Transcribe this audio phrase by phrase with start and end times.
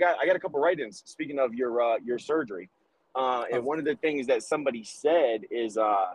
[0.00, 1.02] got I got a couple write-ins.
[1.06, 2.68] Speaking of your uh, your surgery,
[3.14, 6.14] uh, and one of the things that somebody said is uh,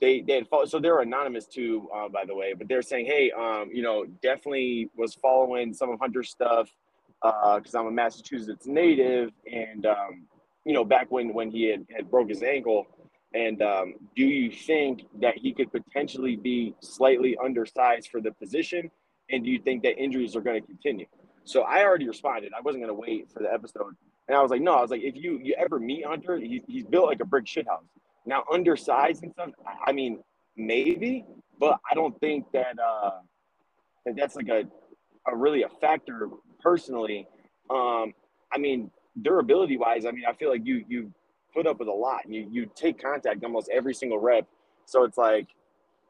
[0.00, 3.06] they they had followed, so they're anonymous too, uh, by the way, but they're saying,
[3.06, 6.68] hey, um, you know, definitely was following some of Hunter's stuff
[7.22, 10.26] because uh, I'm a Massachusetts native, and um,
[10.64, 12.86] you know, back when when he had, had broke his ankle.
[13.34, 18.90] And um, do you think that he could potentially be slightly undersized for the position?
[19.30, 21.06] And do you think that injuries are going to continue?
[21.46, 22.52] So I already responded.
[22.56, 23.96] I wasn't going to wait for the episode.
[24.28, 26.62] And I was like, no, I was like, if you you ever meet Hunter, he's,
[26.66, 27.86] he's built like a brick shithouse.
[28.26, 29.50] Now, undersized and stuff,
[29.86, 30.18] I mean,
[30.56, 31.24] maybe,
[31.60, 33.20] but I don't think that uh,
[34.04, 34.64] that that's like a,
[35.30, 36.28] a really a factor
[36.60, 37.28] personally.
[37.70, 38.12] Um,
[38.52, 38.90] I mean,
[39.22, 41.12] durability wise, I mean, I feel like you you
[41.54, 42.24] put up with a lot.
[42.24, 44.48] And You you take contact almost every single rep.
[44.86, 45.46] So it's like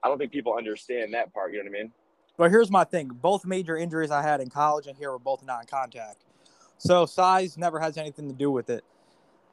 [0.03, 1.53] I don't think people understand that part.
[1.53, 1.93] You know what I mean?
[2.37, 5.45] But here's my thing: both major injuries I had in college and here were both
[5.45, 6.25] non-contact.
[6.78, 8.84] So size never has anything to do with it.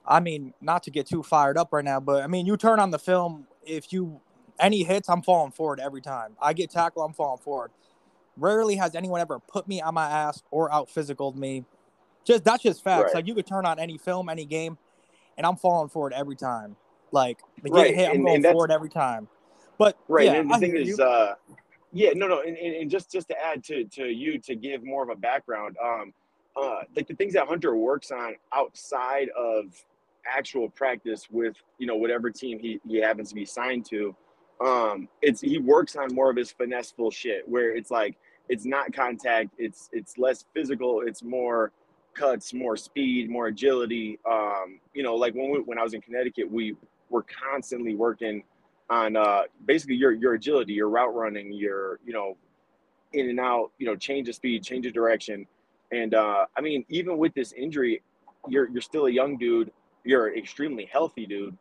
[0.06, 2.80] I mean, not to get too fired up right now, but I mean, you turn
[2.80, 3.48] on the film.
[3.66, 4.20] If you
[4.60, 6.36] any hits, I'm falling forward every time.
[6.42, 7.72] I get tackled, I'm falling forward.
[8.36, 11.64] Rarely has anyone ever put me on my ass or out physicaled me.
[12.26, 13.06] Just that's just facts.
[13.06, 13.16] Right.
[13.16, 14.78] Like you could turn on any film, any game,
[15.38, 16.76] and I'm falling forward every time.
[17.12, 17.96] Like the right.
[17.96, 19.28] hit, I'm and, going and forward every time.
[19.78, 21.36] But right, yeah, and the I thing is, uh,
[21.94, 25.04] yeah, no, no, and, and, just just to add to to you to give more
[25.04, 26.14] of a background, um,
[26.60, 29.66] uh, like the things that Hunter works on outside of
[30.26, 34.16] actual practice with you know whatever team he he happens to be signed to,
[34.60, 38.18] um, it's he works on more of his finesseful shit where it's like
[38.50, 41.72] it's not contact, it's it's less physical, it's more
[42.16, 44.20] cuts, more speed, more agility.
[44.30, 46.76] Um, you know, like when we, when I was in Connecticut, we
[47.10, 48.44] were constantly working
[48.90, 52.38] on uh, basically your your agility, your route running, your you know,
[53.14, 55.46] in and out, you know, change of speed, change of direction,
[55.92, 58.02] and uh, I mean, even with this injury,
[58.48, 59.72] you're you're still a young dude.
[60.04, 61.58] You're an extremely healthy dude.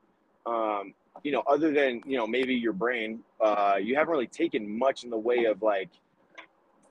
[0.47, 4.79] Um, you know, other than you know maybe your brain, uh, you haven't really taken
[4.79, 5.91] much in the way of like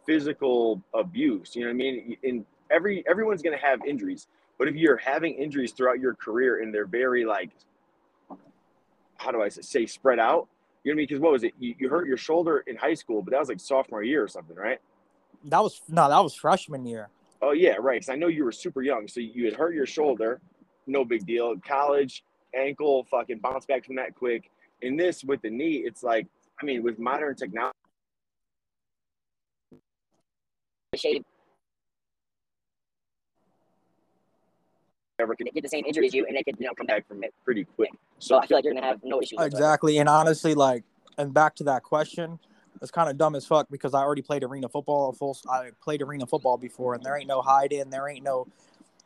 [0.05, 1.55] physical abuse.
[1.55, 2.17] You know what I mean?
[2.23, 6.73] In every everyone's to have injuries, but if you're having injuries throughout your career and
[6.73, 7.49] they're very like,
[9.21, 10.47] how do I say, spread out?
[10.83, 11.05] You know what I mean?
[11.07, 11.53] Because what was it?
[11.59, 14.27] You, you hurt your shoulder in high school, but that was like sophomore year or
[14.27, 14.79] something, right?
[15.45, 17.09] That was no, that was freshman year.
[17.41, 17.99] Oh yeah, right.
[17.99, 20.41] Because I know you were super young, so you had hurt your shoulder,
[20.87, 21.55] no big deal.
[21.67, 22.23] College
[22.55, 24.49] ankle, fucking bounce back from that quick.
[24.81, 26.27] In this with the knee, it's like,
[26.61, 27.71] I mean, with modern technology,
[35.21, 37.07] ever could get the same injury as you, and they could you know come back
[37.07, 37.91] from it pretty quick.
[38.19, 39.39] So I feel like you're gonna have no issues.
[39.39, 40.83] Exactly, and honestly, like,
[41.17, 42.39] and back to that question,
[42.81, 45.11] it's kind of dumb as fuck because I already played arena football.
[45.13, 48.47] Full, I played arena football before, and there ain't no hide in, there ain't no.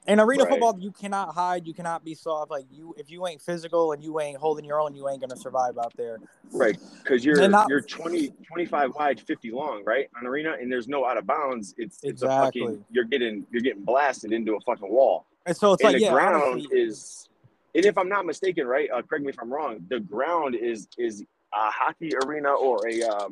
[0.07, 0.51] In arena right.
[0.51, 2.51] football, you cannot hide, you cannot be soft.
[2.51, 5.35] Like you, if you ain't physical and you ain't holding your own, you ain't gonna
[5.35, 6.19] survive out there.
[6.51, 10.87] Right, because you're not, you're 20, 25 wide, fifty long, right on arena, and there's
[10.87, 11.73] no out of bounds.
[11.77, 12.07] It's exactly.
[12.07, 15.25] it's a fucking you're getting you're getting blasted into a fucking wall.
[15.45, 17.29] And so it's and like the yeah, ground honestly, is,
[17.75, 18.89] and if I'm not mistaken, right?
[18.91, 19.85] Uh, correct me if I'm wrong.
[19.89, 23.31] The ground is is a hockey arena or a um.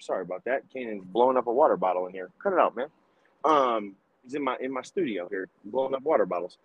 [0.00, 0.62] Sorry about that.
[0.72, 2.30] Kanan's blowing up a water bottle in here.
[2.42, 2.86] Cut it out, man.
[3.44, 6.58] Um, he's in my in my studio here, blowing up water bottles.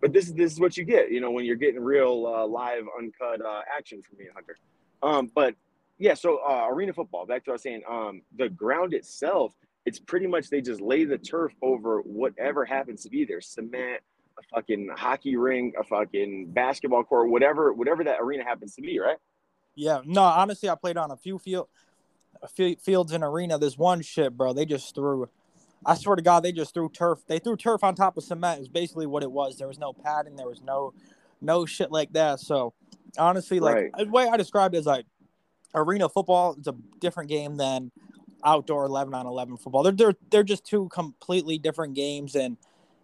[0.00, 2.46] But this is this is what you get, you know, when you're getting real uh,
[2.46, 4.56] live, uncut uh, action from me, Hunter.
[5.02, 5.54] Um, but
[5.98, 7.26] yeah, so uh, arena football.
[7.26, 7.82] Back to what I was saying.
[7.88, 9.52] Um, the ground itself,
[9.84, 14.00] it's pretty much they just lay the turf over whatever happens to be there, cement,
[14.38, 18.98] a fucking hockey ring, a fucking basketball court, whatever, whatever that arena happens to be,
[18.98, 19.18] right?
[19.74, 21.68] Yeah, no, honestly, I played on a few field,
[22.42, 23.58] a few fields in arena.
[23.58, 24.52] This one shit, bro.
[24.52, 25.28] They just threw.
[25.84, 27.20] I swear to God, they just threw turf.
[27.26, 28.60] They threw turf on top of cement.
[28.60, 29.56] Is basically what it was.
[29.56, 30.36] There was no padding.
[30.36, 30.92] There was no,
[31.40, 32.40] no shit like that.
[32.40, 32.74] So,
[33.18, 33.90] honestly, like right.
[33.96, 35.06] the way I described it is like
[35.74, 36.54] arena football.
[36.58, 37.90] It's a different game than
[38.44, 39.82] outdoor 11 on 11 football.
[39.82, 42.58] They're they're they're just two completely different games, and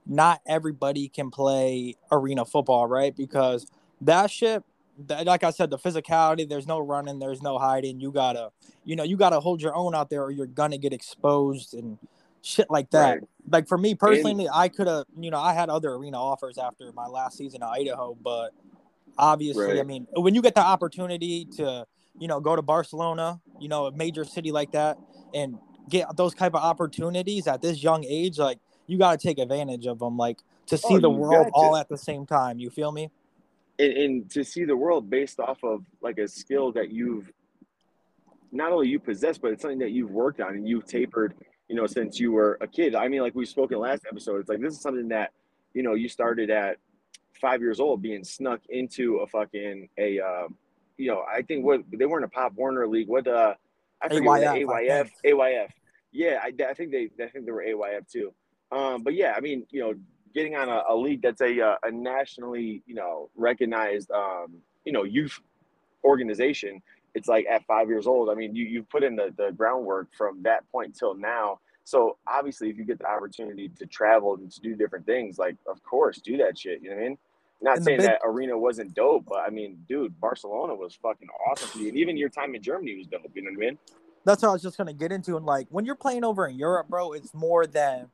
[0.08, 3.14] not everybody can play arena football, right?
[3.14, 3.70] Because
[4.00, 4.64] that shit,
[5.06, 6.48] that, like I said, the physicality.
[6.48, 7.18] There's no running.
[7.18, 8.00] There's no hiding.
[8.00, 8.50] You gotta,
[8.84, 11.98] you know, you gotta hold your own out there, or you're gonna get exposed and
[12.42, 13.10] shit like that.
[13.10, 13.22] Right.
[13.50, 16.58] Like for me personally, and, I could have, you know, I had other arena offers
[16.58, 18.52] after my last season at Idaho, but
[19.18, 19.78] obviously, right.
[19.78, 21.86] I mean, when you get the opportunity to,
[22.18, 24.98] you know, go to Barcelona, you know, a major city like that,
[25.34, 25.58] and
[25.88, 28.58] get those type of opportunities at this young age, like
[28.88, 31.88] you got to take advantage of them, like to see oh, the world all at
[31.88, 32.58] the same time.
[32.58, 33.10] You feel me?
[33.78, 37.30] And, and to see the world based off of like a skill that you've
[38.50, 41.34] not only you possess, but it's something that you've worked on and you've tapered,
[41.68, 42.96] you know, since you were a kid.
[42.96, 45.32] I mean, like we spoke in last episode, it's like this is something that
[45.74, 46.78] you know, you started at
[47.40, 50.48] five years old being snuck into a fucking a, uh,
[50.96, 53.08] you know, I think what they weren't a Pop Warner league.
[53.08, 53.54] What uh,
[54.02, 55.10] I forget what AYF, I AYF.
[55.24, 55.68] AYF.
[56.10, 58.32] Yeah, I, I think they, I think they were AYF too.
[58.70, 59.94] Um, but yeah, I mean, you know,
[60.34, 64.92] getting on a, a league that's a uh, a nationally, you know, recognized, um, you
[64.92, 65.40] know, youth
[66.04, 66.82] organization.
[67.14, 68.28] It's like at five years old.
[68.28, 71.60] I mean, you you've put in the the groundwork from that point till now.
[71.84, 75.56] So obviously, if you get the opportunity to travel and to do different things, like
[75.66, 76.82] of course, do that shit.
[76.82, 77.18] You know what I mean?
[77.60, 81.68] Not saying big- that arena wasn't dope, but I mean, dude, Barcelona was fucking awesome
[81.68, 83.22] for you, and even your time in Germany was dope.
[83.34, 83.78] You know what I mean?
[84.24, 85.36] that's what I was just gonna get into.
[85.36, 88.08] And like when you're playing over in Europe, bro, it's more than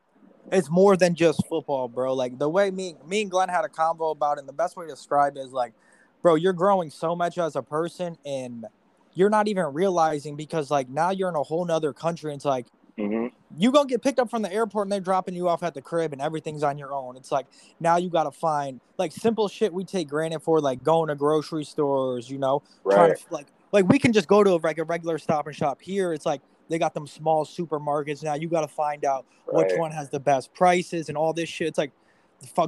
[0.53, 2.15] it's more than just football, bro.
[2.15, 4.77] Like the way me me and Glenn had a convo about it, and the best
[4.77, 5.75] way to describe it is like,
[6.23, 8.67] bro, you're growing so much as a person and
[9.15, 12.33] you're not even realizing because like now you're in a whole nother country.
[12.33, 12.67] And it's like
[12.99, 13.27] Mm-hmm.
[13.57, 15.83] you gonna get picked up from the airport and they're dropping you off at the
[15.83, 17.17] crib and everything's on your own.
[17.17, 17.47] It's like
[17.81, 21.65] now you gotta find like simple shit we take granted for like going to grocery
[21.65, 23.17] stores, you know, trying Right.
[23.17, 25.81] to like like we can just go to a, like a regular stop and shop
[25.83, 26.13] here.
[26.13, 28.35] It's like they got them small supermarkets now.
[28.35, 31.69] You got to find out which one has the best prices and all this shit.
[31.69, 31.93] It's like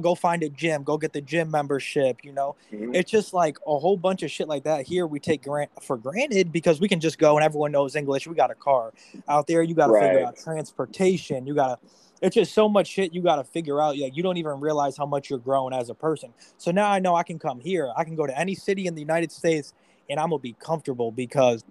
[0.01, 2.23] go find a gym, go get the gym membership.
[2.23, 2.95] You know, Mhm.
[2.95, 4.87] it's just like a whole bunch of shit like that.
[4.87, 8.27] Here we take grant for granted because we can just go and everyone knows English.
[8.27, 8.93] We got a car
[9.27, 9.61] out there.
[9.61, 11.45] You got to figure out transportation.
[11.45, 11.87] You got to.
[12.19, 13.97] It's just so much shit you got to figure out.
[13.97, 16.33] Like you don't even realize how much you're growing as a person.
[16.57, 17.91] So now I know I can come here.
[17.95, 19.73] I can go to any city in the United States
[20.09, 21.63] and I'm gonna be comfortable because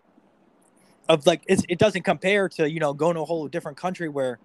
[1.09, 4.09] of like it's, it doesn't compare to you know going to a whole different country
[4.09, 4.39] where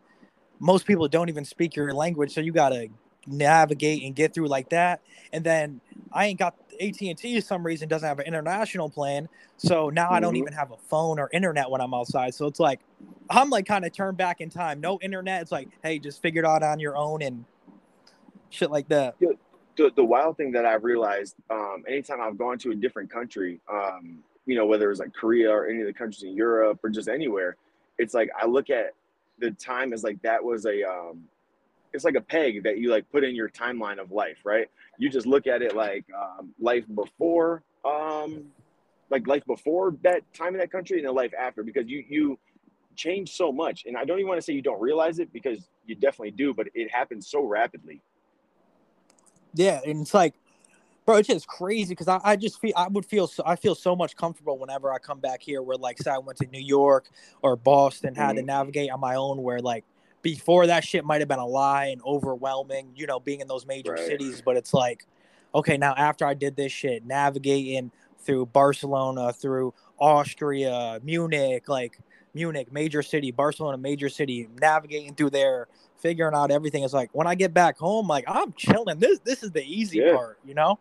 [0.60, 2.88] most people don't even speak your language, so you gotta
[3.28, 5.02] navigate and get through like that.
[5.34, 5.82] And then
[6.12, 9.28] I ain't got AT and T for some reason doesn't have an international plan,
[9.58, 10.40] so now I don't Mhm.
[10.40, 12.34] even have a phone or internet when I'm outside.
[12.34, 12.82] So it's like
[13.30, 14.82] I'm like kind of turned back in time.
[14.82, 15.42] No internet.
[15.42, 17.46] It's like hey, just figure it out on your own and
[18.50, 19.16] shit like that.
[19.78, 23.62] the, the wild thing that I've realized, um, anytime I've gone to a different country,
[23.72, 26.80] um, you know, whether it was like Korea or any of the countries in Europe
[26.84, 27.58] or just anywhere,
[27.98, 28.94] it's like I look at
[29.40, 31.24] the time as like that was a, um,
[31.94, 34.70] it's like a peg that you like put in your timeline of life, right?
[34.98, 38.46] You just look at it like um, life before, um,
[39.10, 42.40] like life before that time in that country and then life after, because you you
[42.96, 45.68] change so much, and I don't even want to say you don't realize it because
[45.86, 48.02] you definitely do, but it happens so rapidly.
[49.54, 50.34] Yeah, and it's like,
[51.12, 53.76] bro, it's just crazy because I, I just feel I would feel so I feel
[53.76, 55.62] so much comfortable whenever I come back here.
[55.62, 57.10] Where like, say I went to New York
[57.42, 58.46] or Boston, had to Mhm.
[58.48, 59.42] navigate on my own.
[59.44, 59.86] Where like
[60.22, 63.66] before that shit might have been a lie and overwhelming, you know, being in those
[63.66, 64.00] major Right.
[64.08, 64.42] cities.
[64.42, 65.06] But it's like,
[65.54, 72.00] okay, now after I did this shit, navigating through Barcelona, through Austria, Munich, like
[72.34, 75.68] Munich, major city, Barcelona, major city, navigating through there,
[75.98, 76.84] figuring out everything.
[76.84, 79.00] It's like when I get back home, like I'm chilling.
[79.00, 80.14] This this is the easy Yeah.
[80.14, 80.80] part, you know?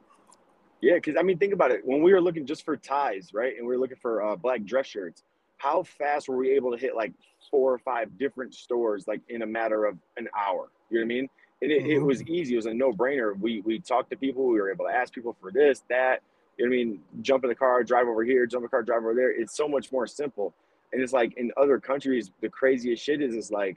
[0.80, 1.84] Yeah, because I mean, think about it.
[1.84, 4.64] When we were looking just for ties, right, and we were looking for uh, black
[4.64, 5.22] dress shirts,
[5.58, 7.12] how fast were we able to hit like
[7.50, 10.70] four or five different stores like in a matter of an hour?
[10.90, 11.28] You know what I mean?
[11.62, 12.06] And it, it Mhm.
[12.06, 12.54] was easy.
[12.54, 13.38] It was a no brainer.
[13.38, 14.46] We we talked to people.
[14.46, 16.22] We were able to ask people for this, that.
[16.56, 17.02] You know what I mean?
[17.22, 18.46] Jump in the car, drive over here.
[18.46, 19.30] Jump in the car, drive over there.
[19.30, 20.54] It's so much more simple.
[20.92, 23.76] And it's like in other countries, the craziest shit is is like,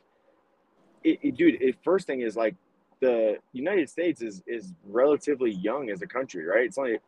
[1.03, 1.61] it, it, dude.
[1.61, 2.55] It, first thing is like
[3.03, 6.65] the United States is is relatively young as a country, right?
[6.65, 6.99] It's only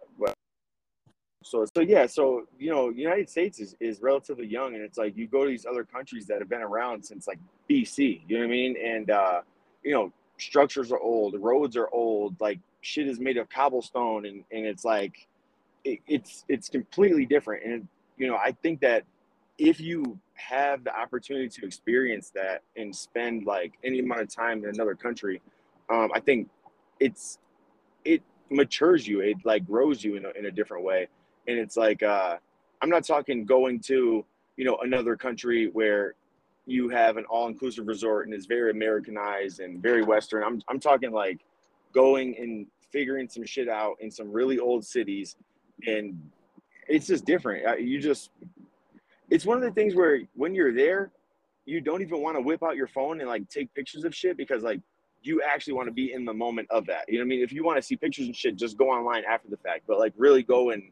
[1.41, 5.15] so so yeah, so you know, United States is, is relatively young and it's like
[5.15, 8.43] you go to these other countries that have been around since like BC, you know
[8.43, 8.75] what I mean?
[8.83, 9.41] And uh,
[9.83, 14.43] you know, structures are old, roads are old, like shit is made of cobblestone and,
[14.51, 15.27] and it's like
[15.85, 17.63] it, it's it's completely different.
[17.63, 17.87] And
[18.17, 19.03] you know, I think that
[19.57, 24.63] if you have the opportunity to experience that and spend like any amount of time
[24.63, 25.41] in another country,
[25.89, 26.49] um, I think
[26.99, 27.39] it's
[28.03, 31.07] it matures you, it like grows you in a, in a different way.
[31.47, 32.37] And it's like uh,
[32.81, 34.25] I'm not talking going to
[34.57, 36.15] you know another country where
[36.67, 40.43] you have an all-inclusive resort and it's very Americanized and very Western.
[40.43, 41.41] I'm I'm talking like
[41.93, 45.35] going and figuring some shit out in some really old cities,
[45.85, 46.19] and
[46.87, 47.81] it's just different.
[47.81, 48.31] You just
[49.29, 51.11] it's one of the things where when you're there,
[51.65, 54.37] you don't even want to whip out your phone and like take pictures of shit
[54.37, 54.79] because like
[55.25, 57.05] you actually want to be in the moment of that.
[57.07, 57.41] You know what I mean?
[57.41, 59.83] If you want to see pictures and shit, just go online after the fact.
[59.87, 60.83] But like really go and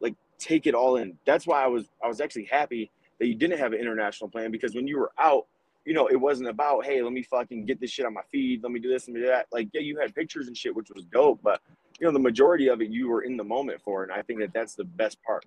[0.00, 1.16] like take it all in.
[1.24, 4.50] That's why I was I was actually happy that you didn't have an international plan
[4.50, 5.46] because when you were out,
[5.84, 8.62] you know, it wasn't about, hey, let me fucking get this shit on my feed,
[8.62, 9.46] let me do this and do that.
[9.52, 11.60] Like, yeah, you had pictures and shit, which was dope, but
[11.98, 14.40] you know, the majority of it you were in the moment for, and I think
[14.40, 15.44] that that's the best part.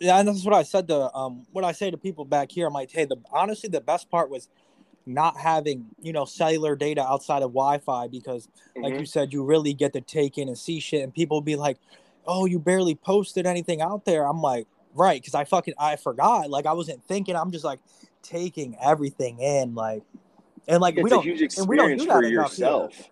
[0.00, 2.66] Yeah, and that's what I said to um what I say to people back here.
[2.66, 4.48] I'm like, hey, the honestly the best part was
[5.06, 9.00] not having you know cellular data outside of Wi-Fi because, like Mhm.
[9.00, 11.78] you said, you really get to take in and see shit, and people be like,
[12.26, 16.50] "Oh, you barely posted anything out there." I'm like, right, because I fucking I forgot.
[16.50, 17.36] Like I wasn't thinking.
[17.36, 17.78] I'm just like
[18.22, 20.02] taking everything in, like,
[20.66, 21.20] and like it's we don't.
[21.20, 22.32] a huge and we don't do experience that for enough either.
[22.32, 23.10] yourself.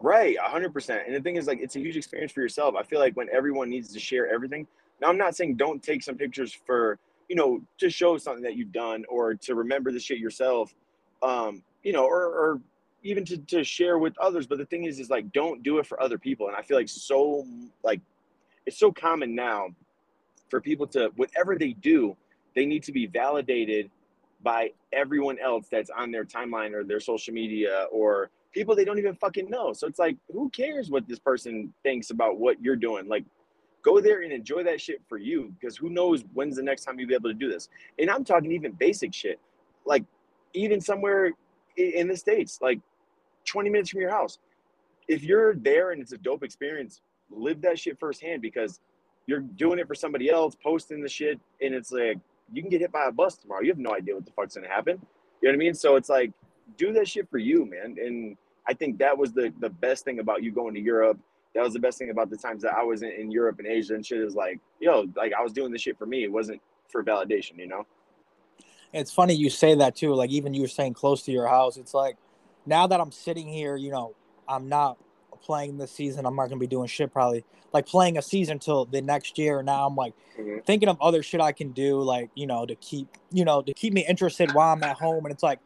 [0.00, 1.02] Right, hundred percent.
[1.06, 2.74] And the thing is, like, it's a huge experience for yourself.
[2.74, 4.66] I feel like when everyone needs to share everything.
[5.00, 8.56] Now, I'm not saying don't take some pictures for you know to show something that
[8.56, 10.74] you've done or to remember the shit yourself,
[11.22, 12.60] um, you know, or or
[13.02, 14.46] even to to share with others.
[14.46, 16.48] But the thing is, is like, don't do it for other people.
[16.48, 17.46] And I feel like so
[17.82, 18.00] like
[18.66, 19.68] it's so common now
[20.48, 22.16] for people to whatever they do,
[22.54, 23.90] they need to be validated
[24.42, 28.98] by everyone else that's on their timeline or their social media or people they don't
[28.98, 29.72] even fucking know.
[29.72, 33.08] So it's like, who cares what this person thinks about what you're doing?
[33.08, 33.24] Like,
[33.82, 36.98] go there and enjoy that shit for you because who knows when's the next time
[36.98, 37.68] you'll be able to do this.
[37.98, 39.38] And I'm talking even basic shit,
[39.84, 40.04] like
[40.56, 41.32] even somewhere
[41.76, 42.80] in the States, like
[43.44, 44.38] 20 minutes from your house.
[45.06, 48.80] If you're there and it's a dope experience, live that shit firsthand because
[49.26, 52.18] you're doing it for somebody else, posting the shit, and it's like
[52.52, 53.60] you can get hit by a bus tomorrow.
[53.62, 55.00] You have no idea what the fuck's gonna happen.
[55.42, 55.74] You know what I mean?
[55.74, 56.32] So it's like
[56.76, 57.96] do that shit for you, man.
[58.00, 58.36] And
[58.66, 61.18] I think that was the the best thing about you going to Europe.
[61.54, 63.66] That was the best thing about the times that I was in, in Europe and
[63.66, 66.24] Asia and shit is like, yo, like I was doing this shit for me.
[66.24, 67.86] It wasn't for validation, you know?
[68.96, 70.14] It's funny you say that too.
[70.14, 71.76] Like even you were saying close to your house.
[71.76, 72.16] It's like
[72.64, 74.14] now that I'm sitting here, you know,
[74.48, 74.98] I'm not
[75.42, 76.24] playing this season.
[76.26, 77.44] I'm not gonna be doing shit probably.
[77.72, 79.62] Like playing a season till the next year.
[79.62, 80.64] Now I'm like Mhm.
[80.64, 83.74] thinking of other shit I can do, like you know, to keep you know to
[83.74, 85.24] keep me interested while I'm at home.
[85.26, 85.60] And it's like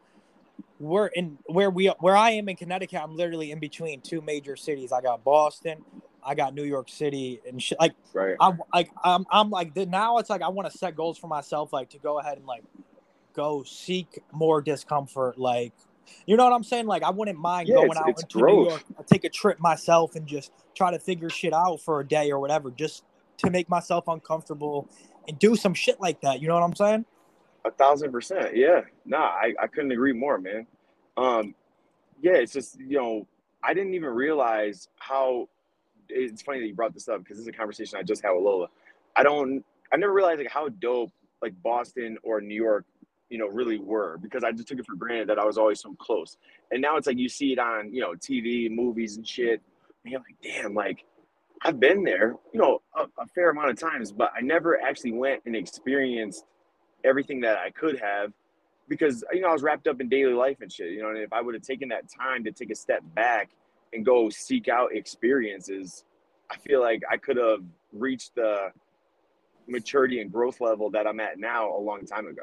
[0.78, 3.00] we're in where we where I am in Connecticut.
[3.00, 4.92] I'm literally in between two major cities.
[4.92, 5.84] I got Boston,
[6.24, 7.78] I got New York City, and shit.
[7.78, 8.36] Like Right.
[8.40, 11.26] I'm like I'm I'm like the, now it's like I want to set goals for
[11.28, 12.64] myself, like to go ahead and like
[13.34, 15.72] go seek more discomfort, like
[16.26, 16.86] you know what I'm saying?
[16.86, 18.64] Like I wouldn't mind Yeah, going it's- out it's into New.
[18.68, 22.30] York, take a trip myself, and just try to figure shit out for a day
[22.30, 23.04] or whatever, just
[23.38, 24.88] to make myself uncomfortable
[25.28, 26.40] and do some shit like that.
[26.40, 27.04] You know what I'm saying?
[27.64, 28.56] A thousand percent.
[28.56, 28.82] Yeah.
[29.04, 30.66] Nah, I, I couldn't agree more, man.
[31.16, 31.54] Um,
[32.22, 33.26] yeah, it's just, you know,
[33.62, 35.48] I didn't even realize how
[36.08, 38.30] it's funny that you brought this up because this is a conversation I just had
[38.32, 38.66] with Lola.
[39.14, 42.84] I don't I never realized like how dope like Boston or New York,
[43.30, 45.80] you know, really were because I just took it for granted that I was always
[45.80, 46.36] so close.
[46.70, 49.62] And now it's like you see it on, you know, TV, movies and shit.
[50.04, 51.04] And you're like, damn, like
[51.62, 55.12] I've been there, you know, a, a fair amount of times, but I never actually
[55.12, 56.44] went and experienced
[57.04, 58.32] everything that I could have
[58.88, 60.90] because you know I was wrapped up in daily life and shit.
[60.90, 63.50] You know, and if I would have taken that time to take a step back
[63.94, 66.04] and go seek out experiences,
[66.50, 68.72] I feel like I could have reached the
[69.66, 72.42] maturity and growth level that I'm at now a long time ago.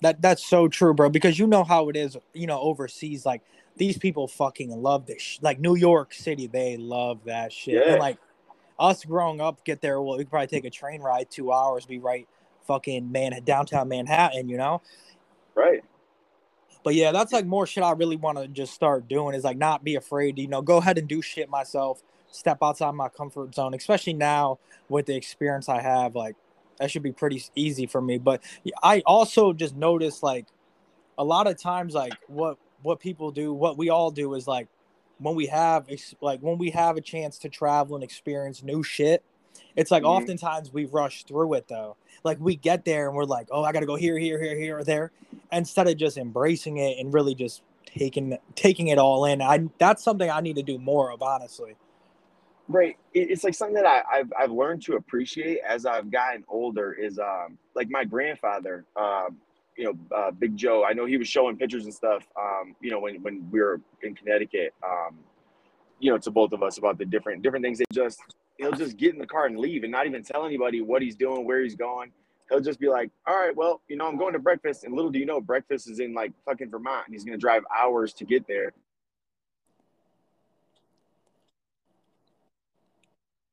[0.00, 1.10] That that's so true, bro.
[1.10, 3.26] Because you know how it is, you know, overseas.
[3.26, 3.42] Like
[3.76, 5.22] these people fucking love this.
[5.22, 7.74] Sh- like New York City, they love that shit.
[7.74, 7.92] Yeah.
[7.92, 8.18] And like
[8.78, 10.00] us growing up, get there.
[10.00, 12.28] Well, we could probably take a train ride, two hours, be right
[12.66, 14.48] fucking man downtown Manhattan.
[14.48, 14.82] You know.
[15.54, 15.82] Right.
[16.84, 19.34] But yeah, that's like more shit I really want to just start doing.
[19.34, 20.36] Is like not be afraid.
[20.36, 22.02] To, you know, go ahead and do shit myself.
[22.30, 26.14] Step outside my comfort zone, especially now with the experience I have.
[26.14, 26.36] Like
[26.78, 28.18] that should be pretty easy for me.
[28.18, 28.42] But
[28.82, 30.46] I also just noticed like
[31.18, 34.68] a lot of times like what what people do, what we all do is like
[35.18, 35.88] when we have
[36.20, 39.24] like when we have a chance to travel and experience new shit,
[39.76, 40.08] it's like Mhm.
[40.08, 41.96] oftentimes we rush through it though.
[42.24, 44.78] Like we get there and we're like, oh, I gotta go here, here, here, here,
[44.78, 45.10] or there,
[45.50, 49.42] instead of just embracing it and really just taking taking it all in.
[49.42, 51.74] I that's something I need to do more of, honestly.
[52.68, 52.98] Right.
[53.14, 57.18] It's like something that I, I've I've learned to appreciate as I've gotten older is
[57.18, 59.38] um like my grandfather, um,
[59.76, 60.84] you know, uh, Big Joe.
[60.84, 63.80] I know he was showing pictures and stuff, um, you know, when when we were
[64.02, 65.16] in Connecticut, um,
[65.98, 67.78] you know, to both of us about the different different things.
[67.78, 68.20] They just
[68.58, 71.16] he'll just get in the car and leave and not even tell anybody what he's
[71.16, 72.12] doing, where he's going.
[72.50, 75.10] He'll just be like, "All right, well, you know, I'm going to breakfast," and little
[75.10, 78.26] do you know, breakfast is in like fucking Vermont, and he's gonna drive hours to
[78.26, 78.74] get there.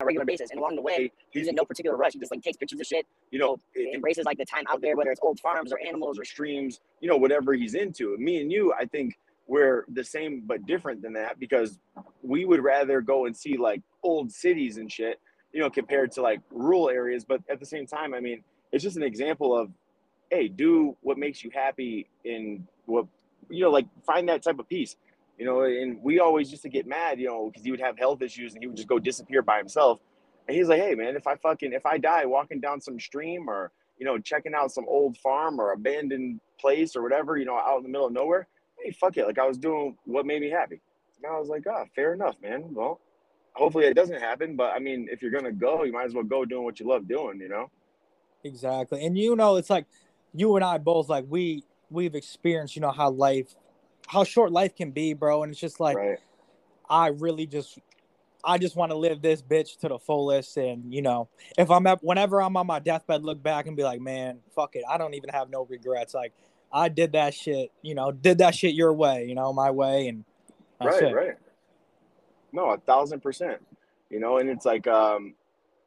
[0.06, 0.52] A regular basis.
[0.52, 2.14] And along the way, he's in no particular rush.
[2.14, 3.58] He just like takes pictures of shit, You know,
[3.94, 6.80] embraces like the time out there, whether it's old farms or animals or or streams,
[7.02, 8.18] you know, whatever he's into.
[8.18, 11.80] Me and you, I think we're the same but different than that because
[12.24, 15.20] we would rather go and see like old cities and shit,
[15.54, 17.24] you know, compared to like rural areas.
[17.24, 19.70] But at the same time, I mean, it's just an example of,
[20.32, 23.06] hey, do what makes you happy in what,
[23.50, 24.96] you know, like find that type of peace.
[25.38, 27.98] You know, and we always used to get mad, you know, because he would have
[27.98, 30.00] health issues and he would just go disappear by himself.
[30.48, 33.50] And he's like, hey, man, if I fucking, if I die walking down some stream
[33.50, 37.58] or, you know, checking out some old farm or abandoned place or whatever, you know,
[37.58, 38.48] out in the middle of nowhere,
[38.82, 39.26] hey, fuck it.
[39.26, 40.80] Like I was doing what made me happy.
[41.18, 42.74] And I was like, ah, fair enough, man.
[42.74, 43.02] Well,
[43.54, 44.56] hopefully it doesn't happen.
[44.56, 46.88] But I mean, if you're gonna go, you might as well go doing what you
[46.88, 47.70] love doing, you know?
[48.44, 49.04] Exactly.
[49.04, 49.86] And you know, it's like
[50.34, 53.56] you and I both like we we've experienced, you know, how life
[54.08, 55.44] how short life can be, bro.
[55.44, 56.20] And it's just like right.
[56.90, 57.80] I really just
[58.44, 60.58] I just want to live this bitch to the fullest.
[60.58, 63.84] And you know, if I'm at whenever I'm on my deathbed, look back and be
[63.84, 64.84] like, man, fuck it.
[64.90, 66.14] I don't even have no regrets.
[66.14, 66.34] Like
[66.72, 70.08] I did that shit, you know, did that shit your way, you know, my way,
[70.08, 70.26] and
[70.84, 71.14] right, it.
[71.14, 71.36] right.
[72.52, 73.66] No, a thousand percent.
[74.10, 75.34] You know, and it's like, um,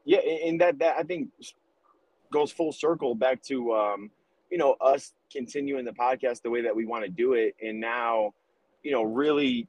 [0.04, 1.28] yeah, and that that I think
[2.32, 4.10] goes full circle back to um,
[4.50, 7.81] you know us continuing the podcast the way that we want to do it, and
[7.81, 8.33] now,
[8.83, 9.69] you know, really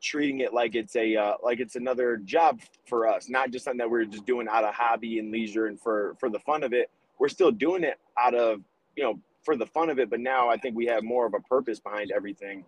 [0.00, 3.78] treating it like it's a uh, like it's another job for us, not just something
[3.78, 6.72] that we're just doing out of hobby and leisure and for for the fun of
[6.72, 6.90] it.
[7.18, 8.62] We're still doing it out of
[8.96, 11.34] you know for the fun of it, but now I think we have more of
[11.34, 12.64] a purpose behind everything.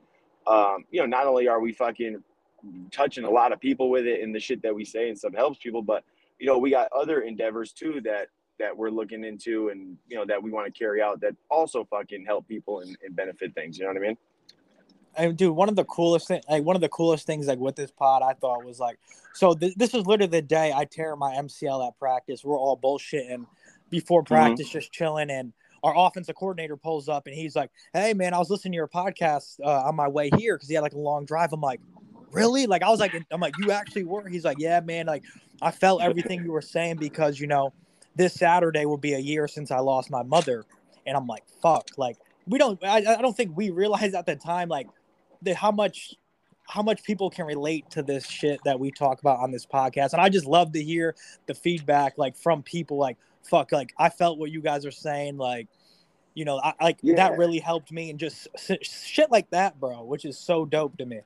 [0.47, 2.23] Um, you know, not only are we fucking
[2.91, 5.35] touching a lot of people with it and the shit that we say and stuff
[5.35, 6.05] helps people, but
[6.39, 8.29] you know, we got other endeavors too that
[8.61, 11.85] that we're looking into and you know that we want to carry out that also
[11.85, 13.79] fucking help people and, and benefit things.
[13.79, 14.17] You know what I mean?
[15.17, 17.75] And dude, one of the coolest thing, like one of the coolest things, like with
[17.75, 18.99] this pod, I thought was like,
[19.35, 22.45] so th- this was literally the day I tear my MCL at practice.
[22.45, 23.45] We're all bullshitting
[23.91, 24.35] before mm-hmm.
[24.35, 24.79] practice, mm-hmm.
[24.79, 25.53] just chilling, and
[25.83, 28.89] our offensive coordinator pulls up and he's like, "Hey man, I was listening to your
[28.89, 31.81] podcast uh, on my way here because he had like a long drive." I'm like,
[32.31, 35.07] "Really?" Like I was like, "I'm like, you actually were?" He's like, "Yeah, man.
[35.07, 35.25] Like
[35.63, 37.73] I felt everything you were saying because you know
[38.17, 40.65] this Saturday will be a year since I lost my mother,
[41.07, 44.37] and I'm like, fuck, like we don't, I, I don't think we realized at the
[44.37, 44.89] time like
[45.43, 46.15] that how much
[46.69, 50.13] how much people can relate to this shit that we talk about on this podcast.
[50.13, 54.09] And I just love to hear the feedback like from people like fuck like I
[54.09, 55.69] felt what you guys are saying like
[56.35, 57.17] you know I like yeah.
[57.17, 58.49] that really helped me and just
[58.83, 61.21] shit like that bro which is so dope to me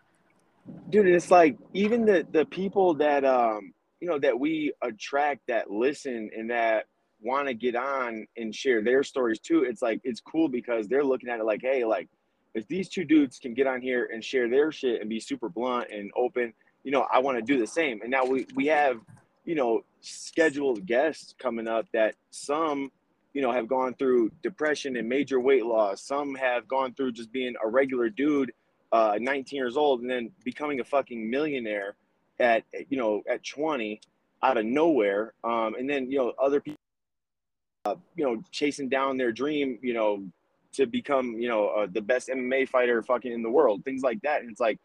[0.91, 5.71] dude it's like even the the people that um you know that we attract that
[5.71, 6.87] listen and that
[7.21, 9.65] want to get on and share their stories too.
[9.65, 12.09] It's like it's cool because they're looking at it like hey like
[12.55, 15.49] if these two dudes can get on here and share their shit and be super
[15.49, 16.53] blunt and open
[16.85, 18.01] you know i want to do the same.
[18.03, 19.01] And now we we have
[19.45, 22.93] you know scheduled guests coming up that some
[23.33, 26.03] you know have gone through depression and major weight loss.
[26.03, 28.53] Some have gone through just being a regular dude
[28.93, 31.97] uh 19 years old and then becoming a fucking millionaire
[32.41, 34.01] at you know at 20
[34.43, 36.79] out of nowhere um and then you know other people
[37.85, 40.23] uh, you know chasing down their dream you know
[40.75, 44.21] to become you know uh, the best MMA fighter fucking in the world things like
[44.23, 44.43] that.
[44.43, 44.79] And it's like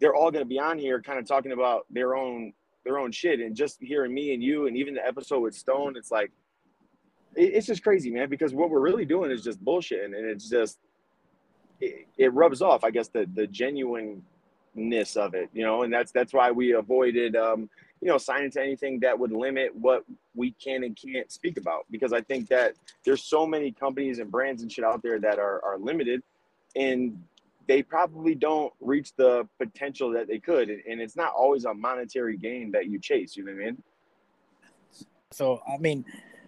[0.00, 2.52] they're all to be on here kind of talking about their own
[2.84, 3.40] their own shit.
[3.40, 6.30] And just hearing me and you and even the episode with Stone it's like
[7.36, 10.04] it, it's just crazy man because what we're really doing is just bullshit.
[10.04, 10.78] And it's just
[11.80, 14.22] it, it rubs off I guess the the genuine
[14.74, 17.68] ness of it, you know, and that's that's why we avoided, um,
[18.00, 20.04] you know, signing to anything that would limit what
[20.34, 24.30] we can and can't speak about because I think that there's so many companies and
[24.30, 26.22] brands and shit out there that are are limited,
[26.76, 27.22] and
[27.66, 32.36] they probably don't reach the potential that they could, and it's not always a monetary
[32.36, 33.36] gain that you chase.
[33.36, 33.82] You know what I mean?
[35.32, 36.04] So I mean,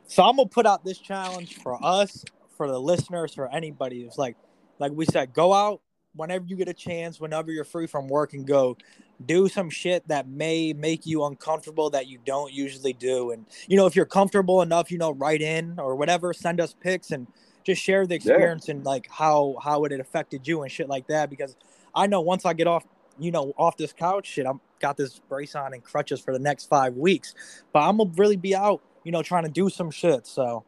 [0.07, 2.25] so I'm gonna put out this challenge for us,
[2.57, 4.03] for the listeners, for anybody.
[4.03, 4.37] It's like,
[4.79, 5.81] like we said, go out
[6.15, 8.77] whenever you get a chance, whenever you're free from work and go
[9.25, 13.31] do some shit that may make you uncomfortable that you don't usually do.
[13.31, 16.75] And, you know, if you're comfortable enough, you know, write in or whatever, send us
[16.79, 17.27] pics and
[17.65, 18.75] just share the experience yeah.
[18.75, 21.31] and like how, how it affected you and shit like that.
[21.31, 21.57] Because
[21.95, 22.85] I know once I get off,
[23.19, 26.39] you know, off this couch shit, I'm got this brace on and crutches for the
[26.39, 27.35] next five weeks,
[27.73, 30.27] but I'm gonna really be out, you know, trying to do some shit.
[30.27, 30.65] So,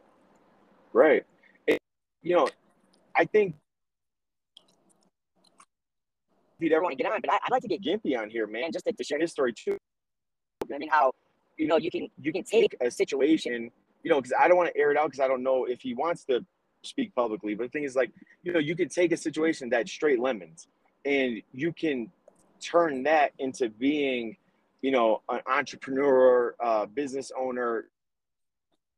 [0.92, 1.26] right.
[1.66, 1.78] It,
[2.22, 2.48] you know,
[3.16, 3.56] I think
[6.56, 7.20] if you'd ever want to get on.
[7.20, 9.30] But I, would like to get Gimpy on here, man, just to, to share his
[9.30, 9.76] story too.
[10.72, 11.12] I mean, how
[11.56, 13.70] you know you can you can take a situation,
[14.02, 15.80] you know, because I don't want to air it out because I don't know if
[15.80, 16.44] he wants to
[16.82, 17.54] speak publicly.
[17.54, 18.10] But the thing is, like,
[18.42, 20.68] you know, you can take a situation that's straight lemons,
[21.04, 22.10] and you can
[22.60, 24.36] turn that into being,
[24.80, 27.86] you know, an entrepreneur, uh, business owner,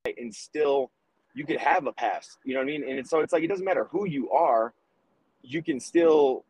[0.05, 0.91] and still
[1.35, 2.39] you could have a past.
[2.45, 2.89] You know what I mean?
[2.89, 4.73] And so it's like it doesn't matter who you are,
[5.43, 6.45] you can still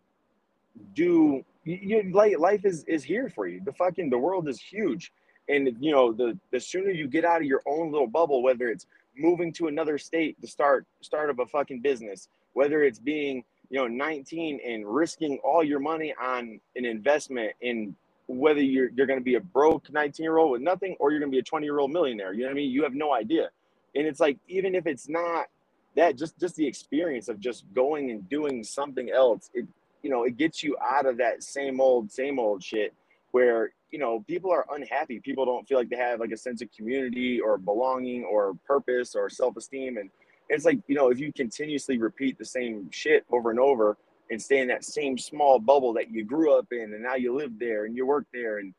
[0.94, 3.60] do you, you like life is is here for you.
[3.64, 5.12] The fucking the world is huge.
[5.48, 8.68] And you know, the the sooner you get out of your own little bubble, whether
[8.68, 8.86] it's
[9.16, 13.78] moving to another state to start start of a fucking business, whether it's being, you
[13.78, 17.94] know, 19 and risking all your money on an investment in
[18.26, 21.20] whether you're you're going to be a broke 19 year old with nothing or you're
[21.20, 22.92] going to be a 20 year old millionaire you know what i mean you have
[22.92, 23.48] no idea
[23.94, 25.46] and it's like even if it's not
[25.94, 29.64] that just just the experience of just going and doing something else it
[30.06, 32.94] you know, it gets you out of that same old, same old shit
[33.32, 35.18] where, you know, people are unhappy.
[35.18, 39.16] People don't feel like they have like a sense of community or belonging or purpose
[39.16, 39.96] or self esteem.
[39.96, 40.08] And
[40.48, 43.96] it's like, you know, if you continuously repeat the same shit over and over
[44.30, 47.34] and stay in that same small bubble that you grew up in and now you
[47.36, 48.72] live there and you work there and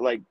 [0.00, 0.22] like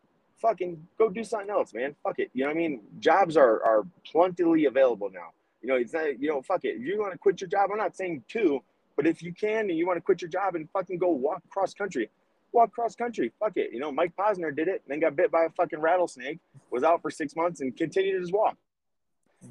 [0.41, 1.95] fucking go do something else, man.
[2.01, 2.31] Fuck it.
[2.33, 2.81] You know what I mean?
[2.99, 5.29] Jobs are are plentifully available now.
[5.61, 6.77] You know, it's not, you know, fuck it.
[6.77, 8.63] If you want to quit your job, I'm not saying to,
[8.95, 11.41] but if you can and you want to quit your job and fucking go walk
[11.49, 12.09] cross country,
[12.51, 13.31] walk cross country.
[13.39, 13.71] Fuck it.
[13.73, 16.39] You know, Mike Posner did it, and then got bit by a fucking rattlesnake,
[16.71, 18.57] was out for six months and continued just walk.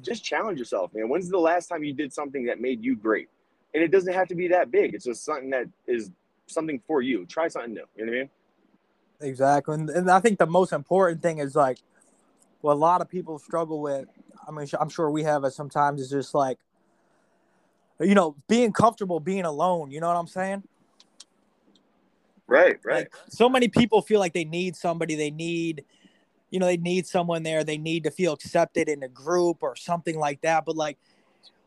[0.01, 1.07] Just challenge yourself, man.
[1.09, 3.29] When's the last time you did something that made you great?
[3.73, 4.95] And it doesn't have to be that big.
[4.95, 6.11] It's just something that is
[6.47, 7.25] something for you.
[7.25, 7.83] Try something new.
[7.95, 8.29] You know what I mean?
[9.21, 9.75] Exactly.
[9.75, 11.77] And, and I think the most important thing is like
[12.61, 14.07] what a lot of people struggle with.
[14.47, 16.57] I mean, I'm sure we have it sometimes is just like,
[17.99, 19.91] you know, being comfortable being alone.
[19.91, 20.63] You know what I'm saying?
[22.47, 22.99] Right, right.
[22.99, 25.15] Like, so many people feel like they need somebody.
[25.15, 25.85] They need,
[26.49, 27.63] you know, they need someone there.
[27.63, 30.65] They need to feel accepted in a group or something like that.
[30.65, 30.97] But like,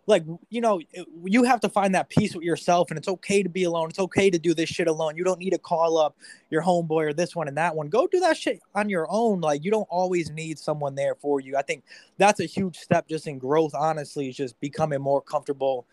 [0.06, 0.80] like you know
[1.24, 3.98] you have to find that peace with yourself and it's okay to be alone it's
[3.98, 6.16] okay to do this shit alone you don't need to call up
[6.50, 9.40] your homeboy or this one and that one go do that shit on your own
[9.40, 11.82] like you don't always need someone there for you i think
[12.18, 15.84] that's a huge step just in growth honestly is just becoming more comfortable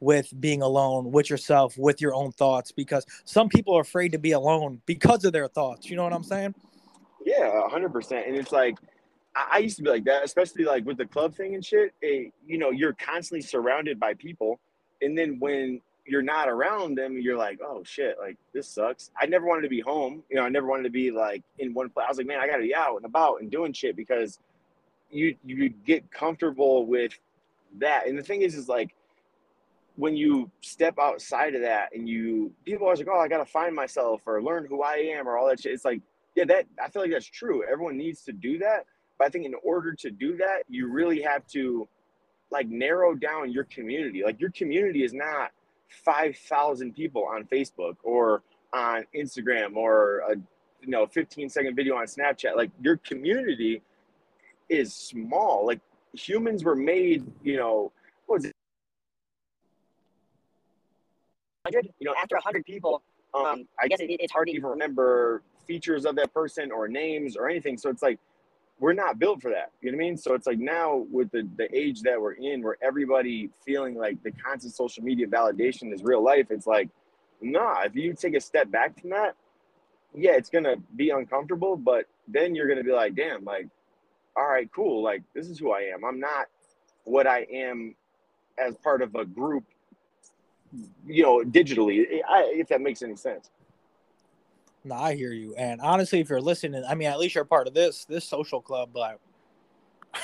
[0.00, 4.18] with being alone with yourself with your own thoughts because some people are afraid to
[4.18, 6.54] be alone because of their thoughts you know what i'm saying
[7.24, 8.76] yeah 100% and it's like
[9.50, 11.94] I used to be like that, especially like with the club thing and shit.
[12.02, 14.58] It, you know, you're constantly surrounded by people,
[15.00, 19.10] and then when you're not around them, you're like, oh shit, like this sucks.
[19.20, 20.22] I never wanted to be home.
[20.30, 22.06] You know, I never wanted to be like in one place.
[22.06, 24.38] I was like, man, I gotta be out and about and doing shit because
[25.10, 27.12] you you get comfortable with
[27.78, 28.08] that.
[28.08, 28.94] And the thing is, is like
[29.98, 33.74] when you step outside of that and you people are like, oh, I gotta find
[33.74, 35.72] myself or learn who I am or all that shit.
[35.72, 36.00] It's like,
[36.34, 37.64] yeah, that I feel like that's true.
[37.70, 38.86] Everyone needs to do that
[39.18, 41.88] but I think in order to do that, you really have to
[42.50, 44.22] like narrow down your community.
[44.24, 45.50] Like your community is not
[45.88, 50.36] 5,000 people on Facebook or on Instagram or a
[50.80, 52.56] you know 15 second video on Snapchat.
[52.56, 53.82] Like your community
[54.68, 55.66] is small.
[55.66, 55.80] Like
[56.12, 57.92] humans were made, you know,
[58.26, 58.52] what was it?
[61.72, 63.02] You know, after 100 people,
[63.34, 67.36] um, I guess it, it's hard to even remember features of that person or names
[67.36, 67.76] or anything.
[67.78, 68.18] So it's like
[68.80, 69.72] we're not built for that.
[69.80, 70.16] You know what I mean?
[70.16, 74.22] So it's like now with the, the age that we're in, where everybody feeling like
[74.22, 76.88] the constant social media validation is real life, it's like,
[77.40, 79.34] nah, if you take a step back from that,
[80.14, 83.68] yeah, it's gonna be uncomfortable, but then you're gonna be like, damn, like,
[84.36, 86.04] all right, cool, like this is who I am.
[86.04, 86.46] I'm not
[87.04, 87.94] what I am
[88.58, 89.64] as part of a group,
[91.06, 93.50] you know, digitally, if that makes any sense.
[94.84, 95.54] No, I hear you.
[95.56, 98.60] And honestly, if you're listening, I mean, at least you're part of this this Social
[98.60, 98.90] Klub.
[98.92, 99.20] But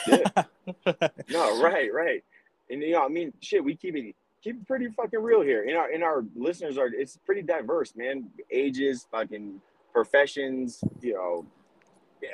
[0.07, 0.45] yeah.
[1.29, 2.25] no, right, right.
[2.71, 5.65] And you know, I mean, shit, we keep it keep it pretty fucking real here.
[5.65, 8.29] In our in our listeners are it's pretty diverse, man.
[8.51, 9.61] Ages, fucking
[9.93, 11.47] professions, you know,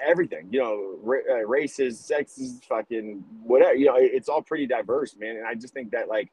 [0.04, 0.48] everything.
[0.50, 3.74] You know, ra- uh, races, sexes, fucking whatever.
[3.74, 5.36] You know, it's all pretty diverse, man.
[5.36, 6.30] And I just think that like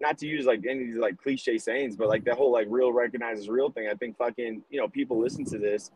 [0.00, 2.66] not to use like any of these like cliche sayings, but like that whole like
[2.70, 3.88] real recognizes real thing.
[3.90, 5.90] I think fucking, you know, people listen to this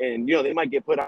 [0.00, 1.06] and you know, they might get put on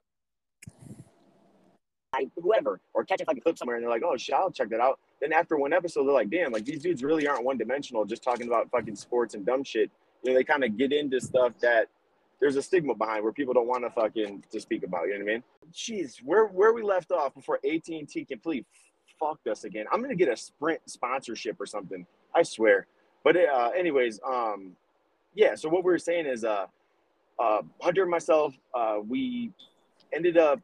[2.40, 4.80] whoever or catch a fucking clip somewhere and they're like, oh shit, I'll check that
[4.80, 5.00] out.
[5.20, 8.22] Then after one episode, they're like, damn, like these dudes really aren't one dimensional, just
[8.22, 9.90] talking about fucking sports and dumb shit.
[10.22, 11.88] You know, they kind of get into stuff that
[12.40, 15.06] there's a stigma behind where people don't want to fucking to speak about.
[15.06, 15.42] You know what I mean?
[15.72, 18.66] Jeez, where where we left off before AT and T completely
[19.18, 19.86] fucked us again.
[19.92, 22.06] I'm gonna get a Sprint sponsorship or something.
[22.34, 22.86] I swear.
[23.22, 24.76] But uh, anyways, um,
[25.34, 25.54] yeah.
[25.54, 26.66] So what we were saying is, uh,
[27.38, 29.50] uh, Hunter and myself, uh, we
[30.12, 30.60] ended up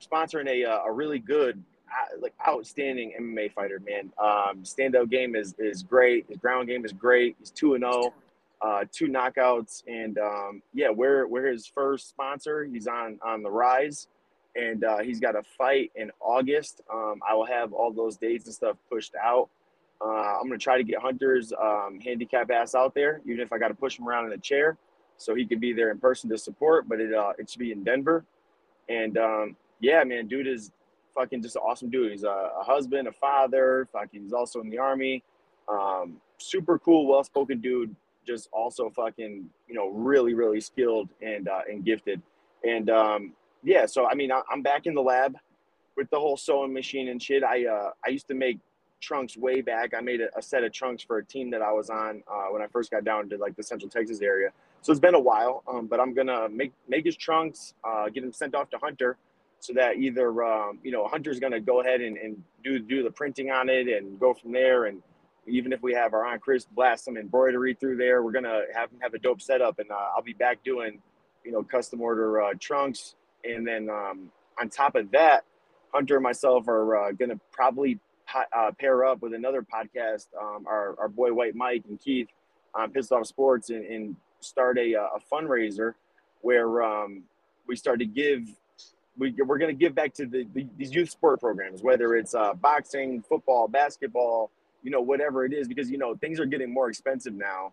[0.00, 3.80] sponsoring a uh, a really good, uh, like outstanding MMA fighter.
[3.80, 6.26] Man, um, standout game is is great.
[6.28, 7.36] His ground game is great.
[7.38, 7.92] He's two and zero.
[7.94, 8.14] Oh,
[8.62, 12.64] uh, two knockouts, and um, yeah, we're we're his first sponsor.
[12.64, 14.06] He's on on the rise,
[14.54, 16.80] and uh, he's got a fight in August.
[16.92, 19.48] Um, I will have all those dates and stuff pushed out.
[20.04, 23.58] Uh, I'm gonna try to get Hunter's um, handicap ass out there, even if I
[23.58, 24.76] got to push him around in a chair,
[25.16, 26.88] so he could be there in person to support.
[26.88, 28.24] But it uh, it should be in Denver,
[28.88, 30.72] and um, yeah, man, dude is
[31.14, 32.10] fucking just an awesome dude.
[32.10, 33.86] He's a, a husband, a father.
[33.92, 35.22] Fucking, he's also in the army.
[35.68, 37.94] Um, super cool, well spoken dude.
[38.26, 42.22] Just also fucking, you know, really, really skilled and uh, and gifted.
[42.64, 45.36] And um, yeah, so I mean, I, I'm back in the lab
[45.96, 47.42] with the whole sewing machine and shit.
[47.42, 48.58] I uh, I used to make
[49.02, 49.92] trunks way back.
[49.96, 52.46] I made a, a, set of trunks for a team that I was on uh,
[52.50, 54.50] when I first got down to like the Central Texas area.
[54.80, 58.24] So it's been a while, um, but I'm gonna make make his trunks, uh, get
[58.24, 59.18] him sent off to Hunter,
[59.60, 63.10] so that either um, you know Hunter's gonna go ahead and, and do do the
[63.10, 64.86] printing on it and go from there.
[64.86, 65.02] And
[65.46, 68.90] even if we have our aunt Chris blast some embroidery through there, we're gonna have
[68.90, 71.00] him have a dope setup, and uh, I'll be back doing
[71.44, 75.44] you know custom order uh, trunks, and then um, on top of that,
[75.92, 77.98] Hunter and myself are uh, gonna probably
[78.34, 82.28] uh, pair up with another podcast, um, our, our boy White Mike and Keith
[82.74, 85.94] on Pissed Off Sports, and, and start a, a fundraiser
[86.40, 87.22] where um,
[87.66, 88.48] we start to give.
[89.18, 92.34] We, we're going to give back to the, the, these youth sport programs, whether it's
[92.34, 94.50] uh, boxing, football, basketball,
[94.82, 97.72] you know, whatever it is, because you know things are getting more expensive now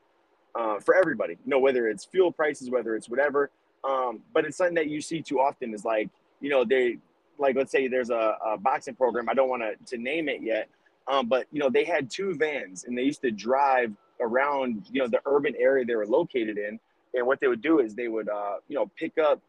[0.56, 1.34] uh, for everybody.
[1.34, 3.50] You know, whether it's fuel prices, whether it's whatever.
[3.84, 6.10] Um, but it's something that you see too often is like,
[6.42, 6.98] you know, they
[7.40, 9.30] like let's say there's a, a boxing program.
[9.30, 10.70] I don't want to name it yet,
[11.08, 15.02] um, but you know they had two vans and they used to drive around you
[15.02, 16.80] know the urban area they were located in.
[17.16, 19.42] And what they would do is they would uh, you know pick up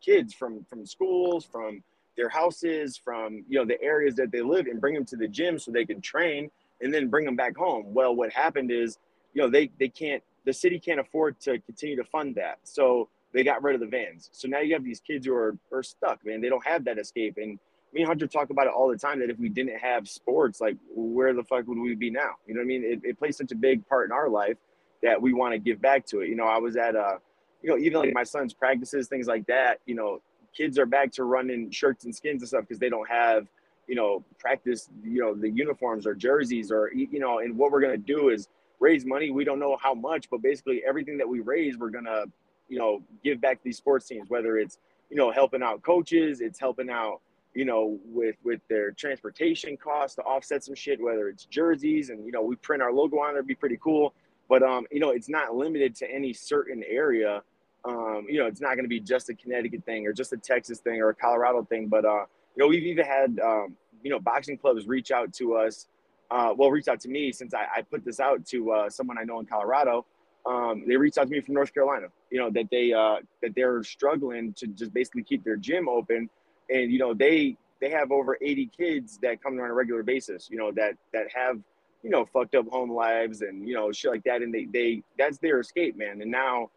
[0.00, 1.82] kids from from schools, from
[2.16, 5.28] their houses, from you know the areas that they live, and bring them to the
[5.28, 7.92] gym so they can train, and then bring them back home.
[7.94, 8.98] Well, what happened is
[9.34, 13.08] you know they they can't the city can't afford to continue to fund that, so
[13.32, 14.30] they got rid of the vans.
[14.32, 16.40] So now you have these kids who are, are stuck, man.
[16.40, 17.36] They don't have that escape.
[17.36, 17.58] And
[17.92, 20.60] me and Hunter talk about it all the time that if we didn't have sports,
[20.60, 22.30] like where the fuck would we be now?
[22.46, 22.84] You know what I mean?
[22.84, 24.56] It, it plays such a big part in our life
[25.02, 26.28] that we want to give back to it.
[26.28, 27.18] You know, I was at, uh,
[27.62, 30.20] you know, even like my son's practices, things like that, you know,
[30.56, 33.46] kids are back to running shirts and skins and stuff because they don't have,
[33.86, 37.80] you know, practice, you know, the uniforms or jerseys or, you know, and what we're
[37.80, 38.48] going to do is
[38.80, 39.30] raise money.
[39.30, 42.26] We don't know how much, but basically everything that we raise, we're going to
[42.68, 44.78] you know, give back to these sports teams, whether it's,
[45.10, 47.20] you know, helping out coaches, it's helping out,
[47.54, 52.24] you know, with with their transportation costs to offset some shit, whether it's jerseys and
[52.24, 54.12] you know, we print our logo on there, be pretty cool.
[54.48, 57.42] But um, you know, it's not limited to any certain area.
[57.84, 60.36] Um, you know, it's not going to be just a Connecticut thing or just a
[60.36, 61.88] Texas thing or a Colorado thing.
[61.88, 62.24] But uh,
[62.56, 65.86] you know, we've even had um, you know, boxing clubs reach out to us.
[66.30, 69.16] Uh, well, reach out to me since I, I put this out to uh, someone
[69.18, 70.04] I know in Colorado
[70.46, 72.06] um, they reached out to me from North Carolina.
[72.30, 76.28] You know that they uh, that they're struggling to just basically keep their gym open,
[76.70, 80.02] and you know they they have over 80 kids that come there on a regular
[80.02, 80.48] basis.
[80.50, 81.58] You know that that have
[82.02, 85.02] you know fucked up home lives and you know shit like that, and they they
[85.18, 86.20] that's their escape, man.
[86.22, 86.70] And now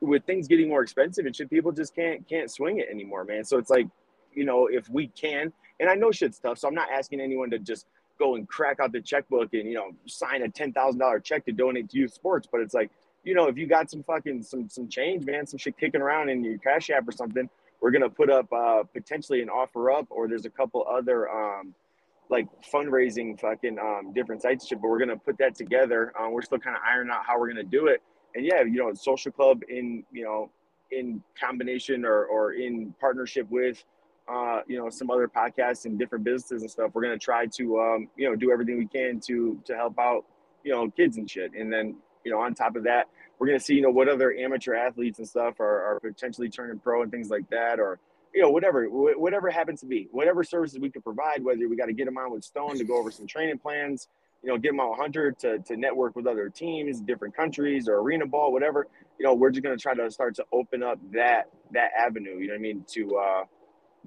[0.00, 3.44] with things getting more expensive and shit, people just can't can't swing it anymore, man.
[3.44, 3.88] So it's like
[4.34, 7.50] you know if we can, and I know shit's tough, so I'm not asking anyone
[7.50, 7.86] to just
[8.18, 11.44] go and crack out the checkbook and you know sign a ten thousand dollar check
[11.46, 12.48] to donate to youth sports.
[12.50, 12.90] But it's like
[13.24, 16.28] you know if you got some fucking some some change, man, some shit kicking around
[16.28, 17.48] in your cash app or something,
[17.80, 21.74] we're gonna put up uh, potentially an offer up, or there's a couple other um,
[22.28, 26.12] like fundraising fucking um, different sites but we're gonna put that together.
[26.18, 28.02] Um, we're still kind of ironing out how we're gonna do it.
[28.34, 30.50] And yeah, you know, Social Klub in you know
[30.90, 33.84] in combination or or in partnership with
[34.28, 36.90] uh, you know, some other podcasts and different businesses and stuff.
[36.94, 40.24] We're gonna try to, um, you know, do everything we can to to help out,
[40.64, 41.52] you know, kids and shit.
[41.54, 43.08] And then, you know, on top of that,
[43.38, 46.78] we're gonna see, you know, what other amateur athletes and stuff are, are potentially turning
[46.78, 47.98] pro and things like that, or
[48.34, 51.42] you know, whatever, whatever happens to be, whatever services we can provide.
[51.42, 54.08] Whether we got to get them on with Stone to go over some training plans,
[54.42, 57.96] you know, get them on Hunter to to network with other teams, different countries, or
[58.00, 58.88] arena ball, whatever.
[59.18, 62.38] You know, we're just gonna try to start to open up that that avenue.
[62.38, 62.84] You know what I mean?
[62.88, 63.44] To uh,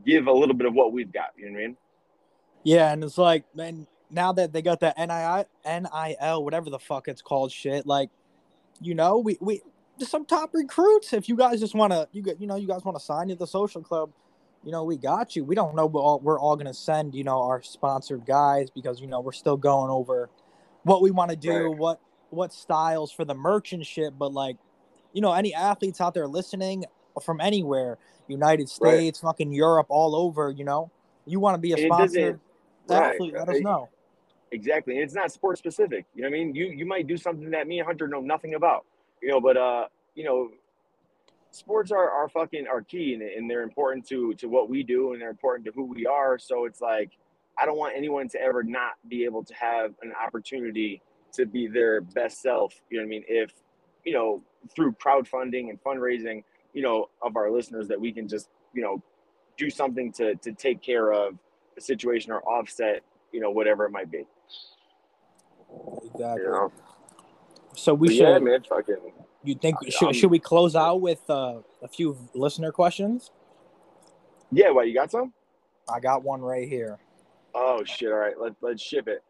[0.06, 1.32] give a little bit of what we've got.
[1.38, 1.78] You know what I mean?
[2.64, 7.08] Yeah, and it's like, man, now that they got that NIL, NIL, whatever the fuck
[7.08, 7.86] it's called, shit.
[7.86, 8.10] Like,
[8.82, 9.62] you know, we we
[9.98, 11.14] just some top recruits.
[11.14, 13.28] If you guys just want to, you get, you know, you guys want to sign
[13.30, 14.12] to the Social Klub,
[14.64, 15.44] you know, we got you.
[15.44, 19.00] We don't know, but all, we're all gonna send, you know, our sponsored guys because
[19.00, 20.30] you know we're still going over
[20.84, 21.78] what we want to do, right.
[21.78, 24.18] what what styles for the merchant shit.
[24.18, 24.58] But like,
[25.14, 26.86] you know, any athletes out there listening
[27.24, 29.30] from anywhere, United States, right.
[29.30, 30.52] fucking Europe, all over.
[30.52, 30.92] You know,
[31.26, 32.40] you want to be a sponsor
[32.90, 33.34] athlete?
[33.34, 33.48] Right.
[33.48, 33.90] Let us know.
[34.52, 36.06] Exactly, and it's not sport specific.
[36.16, 36.56] You know what I mean?
[36.56, 38.86] You you might do something that me and Hunter know nothing about.
[39.22, 40.50] You know, but uh, you know,
[41.52, 45.14] sports are, are fucking are key and, and they're important to to what we do
[45.14, 46.40] and they're important to who we are.
[46.40, 47.12] So it's like
[47.60, 51.02] I don't want anyone to ever not be able to have an opportunity
[51.34, 52.74] to be their best self.
[52.90, 53.24] You know what I mean?
[53.28, 53.52] If
[54.04, 54.42] you know
[54.76, 56.44] through crowdfunding and fundraising,
[56.74, 59.02] you know, of our listeners that we can just, you know,
[59.58, 61.38] do something to to take care of
[61.76, 63.02] the situation or offset,
[63.32, 64.26] you know, whatever it might be.
[66.04, 66.44] Exactly.
[66.44, 66.72] You know?
[67.76, 68.28] So we but should.
[68.28, 69.14] Yeah, man, fucking.
[69.44, 73.32] You think should, should we close out with uh, a few listener questions?
[74.52, 74.72] Yeah.
[74.72, 75.34] Well, you got some?
[75.92, 77.00] I got one right here.
[77.56, 78.12] Oh shit!
[78.12, 79.24] All right, let let's ship it.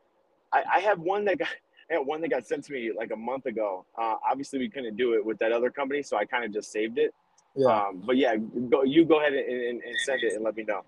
[0.52, 1.48] I, I have one that got
[1.90, 3.86] I had one that got sent to me like a month ago.
[3.98, 6.72] Uh, obviously, we couldn't do it with that other company, so I kind of just
[6.72, 7.14] saved it.
[7.56, 7.68] Yeah.
[7.68, 10.64] Um, but yeah, go, you go ahead and, and, and send it and let me
[10.64, 10.84] know.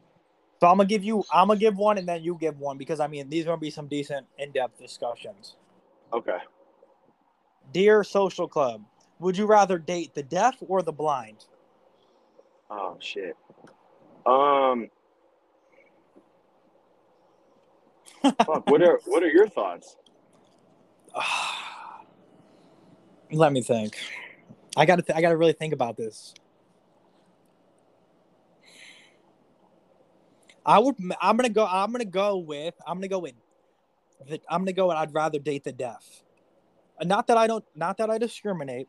[0.61, 1.23] So I'm gonna give you.
[1.33, 3.57] I'm gonna give one, and then you give one because I mean these are gonna
[3.57, 5.55] be some decent in-depth discussions.
[6.13, 6.37] Okay.
[7.73, 8.83] Dear Social Klub,
[9.19, 11.45] would you rather date the deaf or the blind?
[12.69, 13.35] Oh shit.
[14.25, 14.89] Um.
[18.21, 18.69] fuck.
[18.69, 19.95] What are what are your thoughts?
[23.31, 23.97] Let me think.
[24.77, 25.01] I gotta.
[25.01, 26.35] Th- I gotta really think about this.
[30.65, 30.95] I would.
[31.21, 31.65] I'm gonna go.
[31.65, 32.75] I'm gonna go with.
[32.85, 33.33] I'm gonna go with.
[34.27, 34.87] The, I'm gonna go.
[34.87, 36.23] with I'd rather date the deaf.
[37.01, 37.65] Not that I don't.
[37.75, 38.87] Not that I discriminate.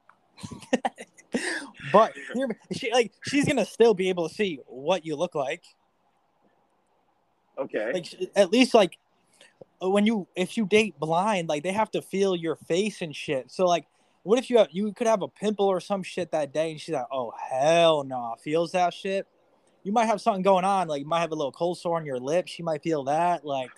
[1.92, 2.12] but
[2.72, 5.62] she like she's gonna still be able to see what you look like.
[7.58, 7.92] Okay.
[7.92, 8.06] Like
[8.36, 8.98] at least like
[9.82, 13.14] uh, when you if you date blind, like they have to feel your face and
[13.14, 13.50] shit.
[13.50, 13.86] So like,
[14.22, 16.80] what if you have you could have a pimple or some shit that day, and
[16.80, 19.26] she's like, oh hell no, feels that shit.
[19.84, 22.06] You might have something going on, like you might have a little cold sore on
[22.06, 22.46] your lip.
[22.46, 23.70] She might feel that, like,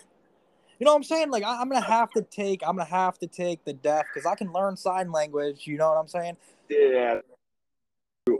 [0.79, 1.31] you know what I'm saying?
[1.31, 4.25] Like I, I'm gonna have to take, I'm gonna have to take the deaf because
[4.25, 5.65] I can learn sign language.
[5.65, 6.37] You know what I'm saying?
[6.69, 7.21] Yeah.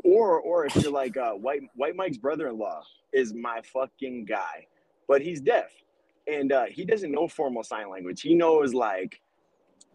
[0.03, 4.67] Or or if you're like uh, white white Mike's brother-in-law is my fucking guy,
[5.07, 5.71] but he's deaf
[6.27, 8.21] and uh, he doesn't know formal sign language.
[8.21, 9.21] He knows like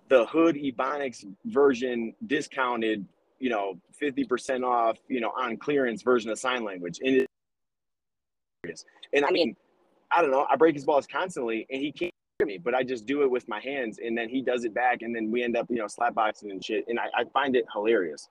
[0.08, 3.04] the hood ebonics version discounted,
[3.38, 7.00] you know, fifty percent off, you know, on clearance version of sign language.
[7.02, 7.30] And it,
[9.12, 9.56] and I mean,
[10.10, 10.46] I don't know.
[10.50, 13.30] I break his balls constantly, and he can't hear me, but I just do it
[13.30, 15.76] with my hands, and then he does it back, and then we end up, you
[15.76, 16.84] know, slap boxing and shit.
[16.88, 18.28] And I, I find it hilarious.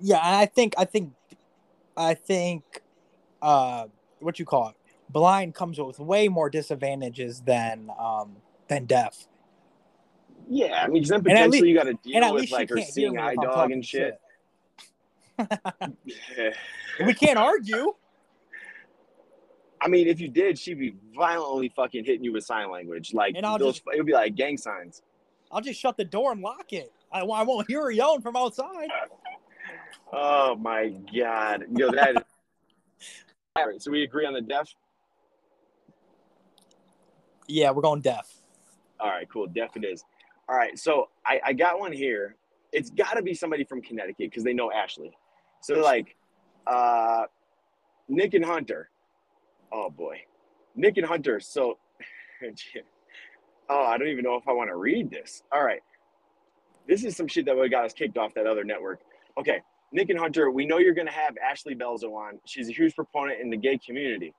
[0.00, 1.12] Yeah, and I think I think
[1.96, 2.62] I think
[3.40, 3.86] uh
[4.20, 4.74] what you call it
[5.08, 8.36] blind comes with way more disadvantages than um
[8.68, 9.26] than deaf.
[10.48, 12.76] Yeah, I mean, then potentially lea- you got to And deal at with like you
[12.76, 14.18] her seeing me eye dog and shit.
[15.38, 16.54] shit.
[17.06, 17.94] we can't argue.
[19.84, 23.12] I mean, if you did, she'd be violently fucking hitting you with sign language.
[23.12, 25.02] Like And I'll those, just- it would be like gang signs.
[25.52, 26.90] I'll just shut the door and lock it.
[27.12, 28.88] I, I won't hear her yelling from outside.
[30.12, 32.16] Oh my god, yo, that.
[32.16, 32.22] Is...
[33.56, 34.74] All right, so we agree on the deaf.
[37.46, 38.32] Yeah, we're going deaf.
[38.98, 39.46] All right, cool.
[39.46, 40.02] Deaf it is.
[40.48, 42.36] All right, so I, I got one here.
[42.72, 45.12] It's got to be somebody from Connecticut because they know Ashley.
[45.60, 46.16] So like,
[46.66, 47.24] uh,
[48.08, 48.88] Nick and Hunter.
[49.74, 50.20] Oh boy,
[50.76, 51.40] Nick and Hunter.
[51.40, 51.78] So,
[53.68, 55.42] oh, I don't even know if I want to read this.
[55.52, 55.80] All right,
[56.86, 59.00] this is some shit that would got us kicked off that other network.
[59.36, 59.60] Okay,
[59.92, 60.52] Nick and Hunter.
[60.52, 62.38] We know you're gonna have Ashley Belzo on.
[62.44, 64.32] She's a huge proponent in the gay community.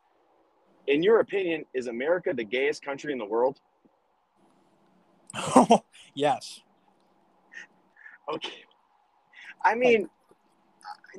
[0.88, 3.60] In your opinion, is America the gayest country in the world?
[5.36, 5.84] Oh,
[6.16, 6.62] yes.
[8.34, 8.64] Okay.
[9.66, 10.08] I mean,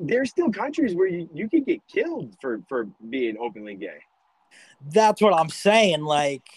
[0.00, 3.98] there's still countries where you, you could get killed for, for being openly gay.
[4.92, 6.02] That's what I'm saying.
[6.02, 6.48] Like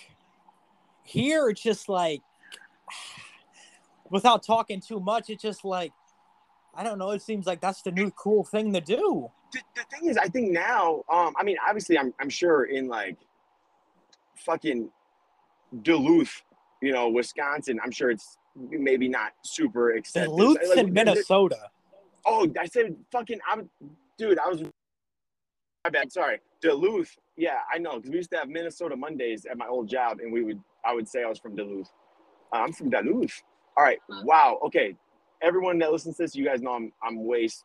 [1.03, 2.21] here, it's just like
[4.09, 5.91] without talking too much, it's just like
[6.75, 7.11] I don't know.
[7.11, 9.29] It seems like that's the new cool thing to do.
[9.51, 12.87] The, the thing is, I think now, um, I mean, obviously, I'm, I'm sure in
[12.87, 13.17] like
[14.37, 14.89] fucking
[15.81, 16.43] Duluth,
[16.81, 20.31] you know, Wisconsin, I'm sure it's maybe not super extensive.
[20.31, 21.69] Duluth's Like, in Minnesota.
[22.25, 23.39] Oh, I said fucking.
[23.49, 23.69] I'm,
[24.17, 24.39] dude.
[24.39, 24.63] I was.
[25.83, 26.11] My bad.
[26.11, 27.15] Sorry, Duluth.
[27.39, 30.31] Yeah, I know because we used to have Minnesota Mondays at my old job, and
[30.31, 30.59] we would.
[30.85, 31.89] I would say I was from Duluth.
[32.53, 33.41] Uh, I'm from Duluth.
[33.77, 33.99] All right.
[34.23, 34.59] Wow.
[34.65, 34.97] Okay.
[35.41, 36.91] Everyone that listens to this, you guys know I'm.
[37.01, 37.45] I'm way.
[37.45, 37.63] s-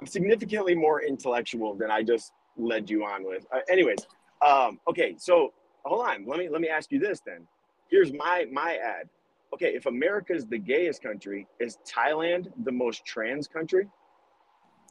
[0.00, 3.44] I'm significantly more intellectual than I just led you on with.
[3.54, 3.98] Uh, anyways.
[4.44, 4.80] Um.
[4.88, 5.16] Okay.
[5.18, 5.52] So
[5.84, 6.24] hold on.
[6.26, 7.46] Let me let me ask you this then.
[7.90, 9.10] Here's my my ad.
[9.54, 13.86] Okay, if America's the gayest country, is Thailand the most trans country?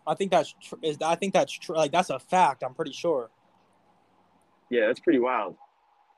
[0.05, 1.76] I think that's tr- is I think that's true.
[1.76, 2.62] Like that's a fact.
[2.64, 3.32] I'm pretty sure.
[4.72, 5.55] Yeah, that's pretty wild.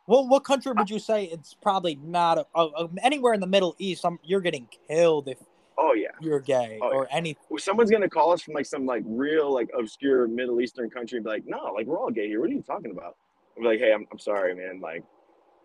[0.08, 3.47] Well, what country would you say it's probably not a, a, a- anywhere in the
[3.47, 4.06] Middle East?
[4.06, 5.39] Um, you're getting killed if
[5.78, 6.10] Oh yeah.
[6.22, 7.36] you're gay Oh, or any.
[7.49, 11.18] Well, Someone's gonna call us from like some like real like obscure Middle Eastern country
[11.18, 12.39] and be like, no, like we're all gay here.
[12.39, 13.18] What are you talking about?
[13.58, 14.80] I'm like, hey, I'm, I'm sorry, man.
[14.82, 15.04] Like,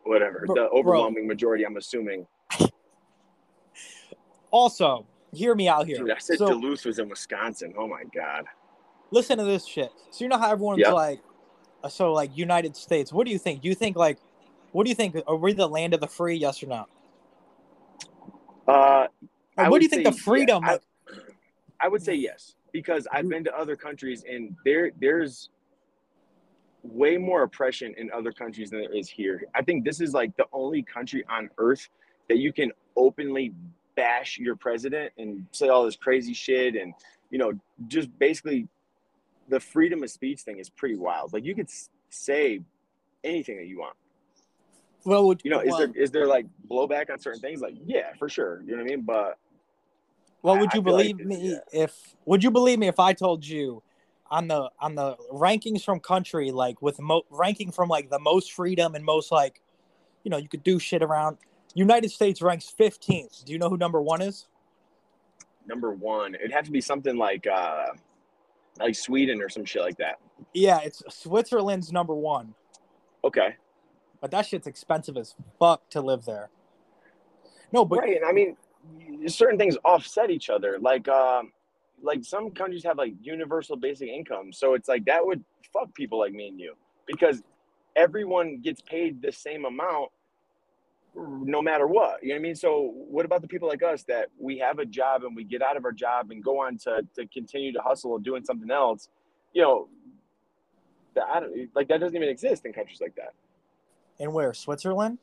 [0.05, 0.45] whatever.
[0.47, 0.79] Bro- the bro.
[0.79, 2.27] overwhelming majority, I'm assuming.
[4.51, 5.99] Also, hear me out here.
[5.99, 7.75] Dude, I said So- Duluth was in Wisconsin.
[7.77, 8.47] Oh my god.
[9.11, 9.91] listen to this shit.
[10.11, 10.93] So you know how everyone's Yeah.
[10.93, 11.28] like, uh,
[11.89, 13.13] so like United States.
[13.13, 13.63] What do you think?
[13.63, 14.19] Do you think like,
[14.73, 15.17] what do you think?
[15.27, 16.37] Are we the land of the free?
[16.37, 16.87] Yes or no?
[18.67, 19.07] Uh,
[19.57, 20.65] I what do you think the freedom?
[20.65, 20.83] yeah, I- like,
[21.81, 25.51] I would say yes because I've been to other countries and there there's
[26.83, 29.45] way more oppression in other countries than there is here.
[29.55, 31.89] I think this is like the only country on earth
[32.29, 33.53] that you can openly
[33.97, 36.95] bash your president and say all this crazy shit and
[37.31, 37.53] you know
[37.89, 38.67] just basically
[39.49, 41.33] the freedom of speech thing is pretty wild.
[41.33, 41.69] Like you could
[42.11, 42.61] say
[43.25, 43.97] anything that you want.
[45.05, 47.61] Well, would, You know, is well, there is there like blowback on certain things?
[47.61, 48.63] Like, yeah, for sure.
[48.67, 49.03] You know what I mean?
[49.03, 49.39] But
[50.43, 51.85] well, I- would you like believe it's- me yeah.
[51.85, 53.83] if would you believe me if I told you
[54.31, 58.53] on the on the rankings from country like with mo- ranking from like the most
[58.53, 59.63] freedom and most like
[60.25, 61.39] you know you could do shit around
[61.75, 63.45] United States ranks 15th.
[63.45, 64.47] Do you know who number 1 is?
[65.67, 67.89] number one, it'd have to be something like uh
[68.79, 70.19] like Sweden or some shit like that.
[70.55, 72.55] Yeah, it's Switzerland's number 1.
[73.25, 73.57] Okay.
[74.21, 76.51] But that shit's expensive as fuck to live there.
[77.73, 78.17] No, but right.
[78.17, 78.57] And I mean
[79.27, 80.79] certain things offset each other.
[80.81, 81.53] Like um
[82.03, 84.53] like some countries have like universal basic income.
[84.53, 86.75] So it's like that would fuck people like me and you
[87.07, 87.43] because
[87.97, 90.11] everyone gets paid the same amount
[91.15, 92.23] no matter what.
[92.23, 92.55] You know what I mean?
[92.55, 95.63] So what about the people like us that we have a job and we get
[95.63, 99.09] out of our job and go on to to continue to hustle doing something else?
[99.53, 99.89] You know,
[101.15, 103.35] that I don't like that doesn't even exist in countries like that.
[104.21, 104.53] And where?
[104.53, 105.19] Switzerland?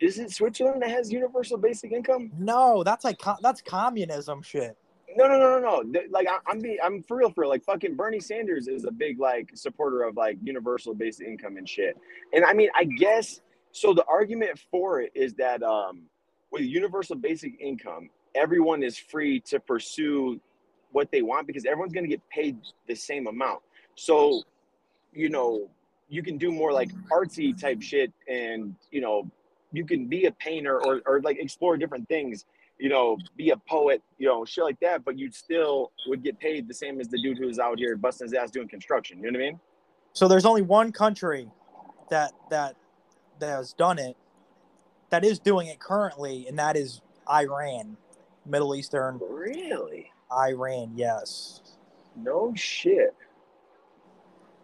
[0.00, 2.30] Is it Switzerland that has universal basic income?
[2.38, 4.76] No, that's like that's communism shit.
[5.16, 6.00] No, no, no, no, no.
[6.10, 7.50] Like I, I'm being, I'm for real, for real.
[7.50, 11.68] Like fucking Bernie Sanders is a big like supporter of like universal basic income and
[11.68, 11.96] shit.
[12.32, 13.40] And I mean, I guess
[13.74, 13.92] so.
[13.94, 16.02] The argument for it is that um,
[16.50, 20.40] with universal basic income, everyone is free to pursue
[20.92, 22.56] what they want because everyone's going to get paid
[22.86, 23.60] the same amount.
[23.96, 24.42] So,
[25.12, 25.68] you know,
[26.08, 29.30] you can do more like artsy type shit, and you know,
[29.72, 32.44] you can be a painter or or like explore different things
[32.78, 36.38] you know, be a poet, you know, shit like that, but you still would get
[36.38, 39.18] paid the same as the dude who's out here busting his ass doing construction.
[39.18, 39.60] You know what I mean?
[40.12, 41.48] So there's only one country
[42.10, 42.76] that that
[43.38, 44.16] that has done it,
[45.10, 47.96] that is doing it currently, and that is Iran,
[48.46, 50.10] Middle Eastern Really?
[50.32, 50.92] Iran.
[50.94, 51.60] Yes.
[52.16, 53.14] No shit.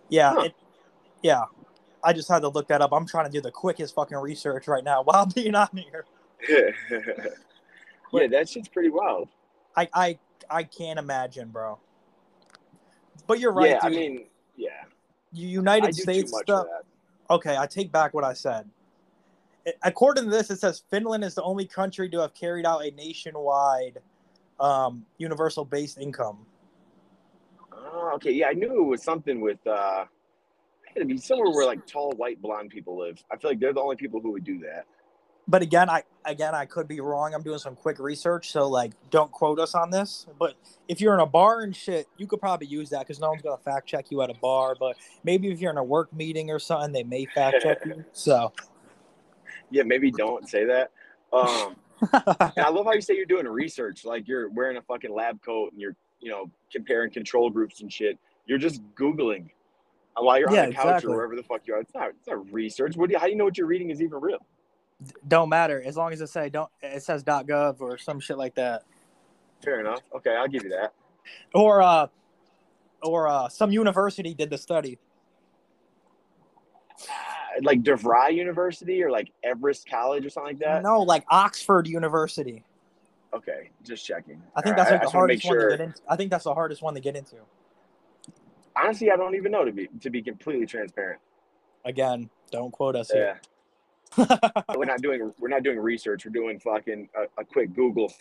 [0.09, 0.33] Yeah.
[0.35, 0.41] Huh.
[0.43, 0.55] It,
[1.23, 1.43] yeah.
[2.03, 2.93] I just had to look that up.
[2.93, 6.05] I'm trying to do the quickest fucking research right now while being on here.
[8.13, 9.29] yeah, that shit's pretty wild.
[9.77, 10.19] I I
[10.49, 11.79] I can't imagine, bro.
[13.27, 13.71] But you're right.
[13.71, 14.25] yeah, I mean,
[14.57, 14.85] yeah.
[15.33, 16.67] United States stuff.
[17.31, 18.69] Okay, I take back what I said.
[19.83, 22.91] According to this, it says Finland is the only country to have carried out a
[22.91, 23.99] nationwide
[24.59, 26.45] um, universal based income.
[27.73, 28.33] Oh, okay.
[28.33, 30.05] Yeah, I knew it was something with uh
[30.85, 33.23] it had to be somewhere where like tall white blonde people live.
[33.31, 34.87] I feel like they're the only people who would do that.
[35.51, 37.35] But again, I again I could be wrong.
[37.35, 40.27] I'm doing some quick research, so like don't quote us on this.
[40.39, 40.55] But
[40.87, 43.43] if you're in a bar and shit, you could probably use that because no one's
[43.43, 44.77] gonna fact check you at a bar.
[44.79, 48.05] But maybe if you're in a work meeting or something, they may fact check you.
[48.13, 48.53] So
[49.71, 50.93] Yeah, maybe don't say that.
[51.33, 51.75] Um
[52.13, 55.73] I love how you say you're doing research, like you're wearing a fucking lab coat
[55.73, 58.19] and you're, you know, comparing control groups and shit.
[58.47, 59.51] You're just googling
[60.17, 61.13] while you're Yeah, on the couch exactly.
[61.13, 61.81] or wherever the fuck you are.
[61.81, 62.97] It's not, it's not research.
[62.97, 64.39] What do you, how do you know what you're reading is even real?
[65.27, 68.55] Don't matter as long as it say don't it says .gov or some shit like
[68.55, 68.83] that.
[69.65, 70.01] Fair enough.
[70.17, 70.93] Okay, I'll give you that.
[71.55, 72.07] or uh
[73.03, 74.99] or uh some university did the study
[77.03, 80.83] Uh, Like DeVry University or like Everest College or something like that.
[80.83, 82.65] no like oxford university
[83.33, 84.43] Okay, just checking.
[84.57, 85.81] i think All that's right, like the I just wanna hardest make one to get
[85.81, 87.37] into i think that's the hardest one to get into
[88.77, 91.21] Honestly, I don't even know to be to be completely transparent.
[91.85, 93.50] again don't quote us here Yeah,
[94.19, 96.25] we're not doing we're not doing research.
[96.25, 98.13] We're doing fucking a, a quick Google.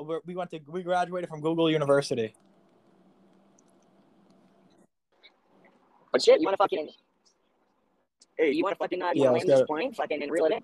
[0.00, 2.34] We're- we went to we graduated from google university
[6.10, 6.88] But shit, you want to fucking,
[8.38, 9.58] Hey, you want to fucking, uh, Yeah, you let's want to land go.
[9.58, 10.60] this plane, fucking, and reel it in.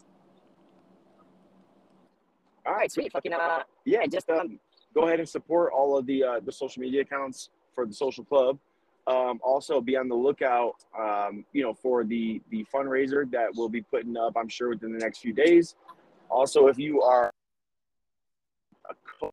[2.66, 4.58] All right, sweet, fucking, uh, yeah, just just, um,
[4.94, 8.24] go ahead and support all of the uh, the social media accounts for the Social
[8.24, 8.58] Klub.
[9.06, 13.68] Um, also, be on the lookout, um, you know, for the the fundraiser that we'll
[13.68, 14.32] be putting up.
[14.36, 15.74] I'm sure within the next few days.
[16.30, 17.30] Also, if you are
[18.90, 19.30] a, co-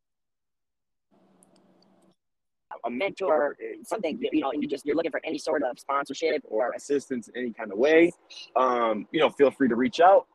[2.83, 6.71] a mentor, something, you know, you just, you're looking for any sort of sponsorship or
[6.75, 8.11] assistance in any kind of way,
[8.57, 10.27] um, you know, feel free to reach out.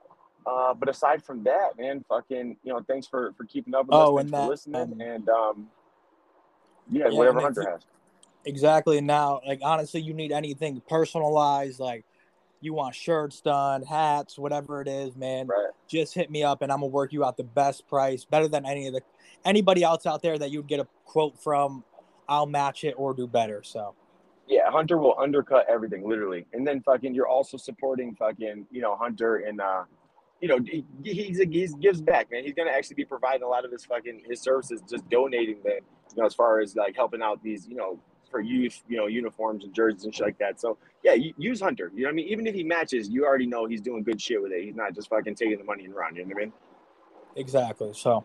[0.47, 3.95] Uh, but aside from that, man, fucking, you know, thanks for for keeping up with
[3.97, 5.67] Oh, us, and thanks for listening, um, and um,
[6.91, 7.83] yeah, Yeah, whatever Hunter you- has.
[8.47, 12.05] Exactly now like honestly you need anything personalized like
[12.61, 15.71] you want shirts done hats whatever it is man Right.
[15.89, 18.65] just hit me up and i'm gonna work you out the best price better than
[18.65, 19.03] any of the
[19.45, 21.85] anybody else out there that you'd get a quote from
[22.29, 23.95] i'll match it or do better so
[24.49, 26.47] Yeah, Hunter will undercut everything, literally.
[26.53, 29.83] And then fucking, you're also supporting fucking, you know, Hunter and, uh,
[30.41, 32.45] you know, he, he's he's gives back, man.
[32.45, 35.81] He's gonna actually be providing a lot of his fucking his services, just donating them,
[36.15, 37.99] you know, as far as like helping out these, you know,
[38.37, 40.61] for youth, you know, uniforms and jerseys and shit like that.
[40.61, 41.91] So yeah, use Hunter.
[41.95, 42.29] You know what I mean?
[42.29, 44.63] Even if he matches, you already know he's doing good shit with it.
[44.63, 46.15] He's not just fucking taking the money and run.
[46.15, 46.53] You know what I mean?
[47.37, 47.93] Exactly.
[47.95, 48.25] So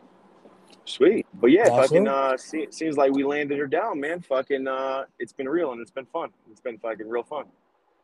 [0.84, 1.26] Sweet.
[1.34, 2.09] But yeah, That's fucking it.
[2.09, 4.20] uh se- seems like we landed her down, man.
[4.20, 6.30] Fucking uh it's been real and it's been fun.
[6.51, 7.45] It's been fucking real fun.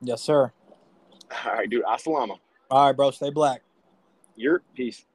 [0.01, 0.51] yes, sir.
[1.45, 1.83] All right, dude.
[1.83, 2.37] Assalamu.
[2.71, 3.11] All right, bro.
[3.11, 3.61] Stay black.
[4.37, 5.05] Your peace.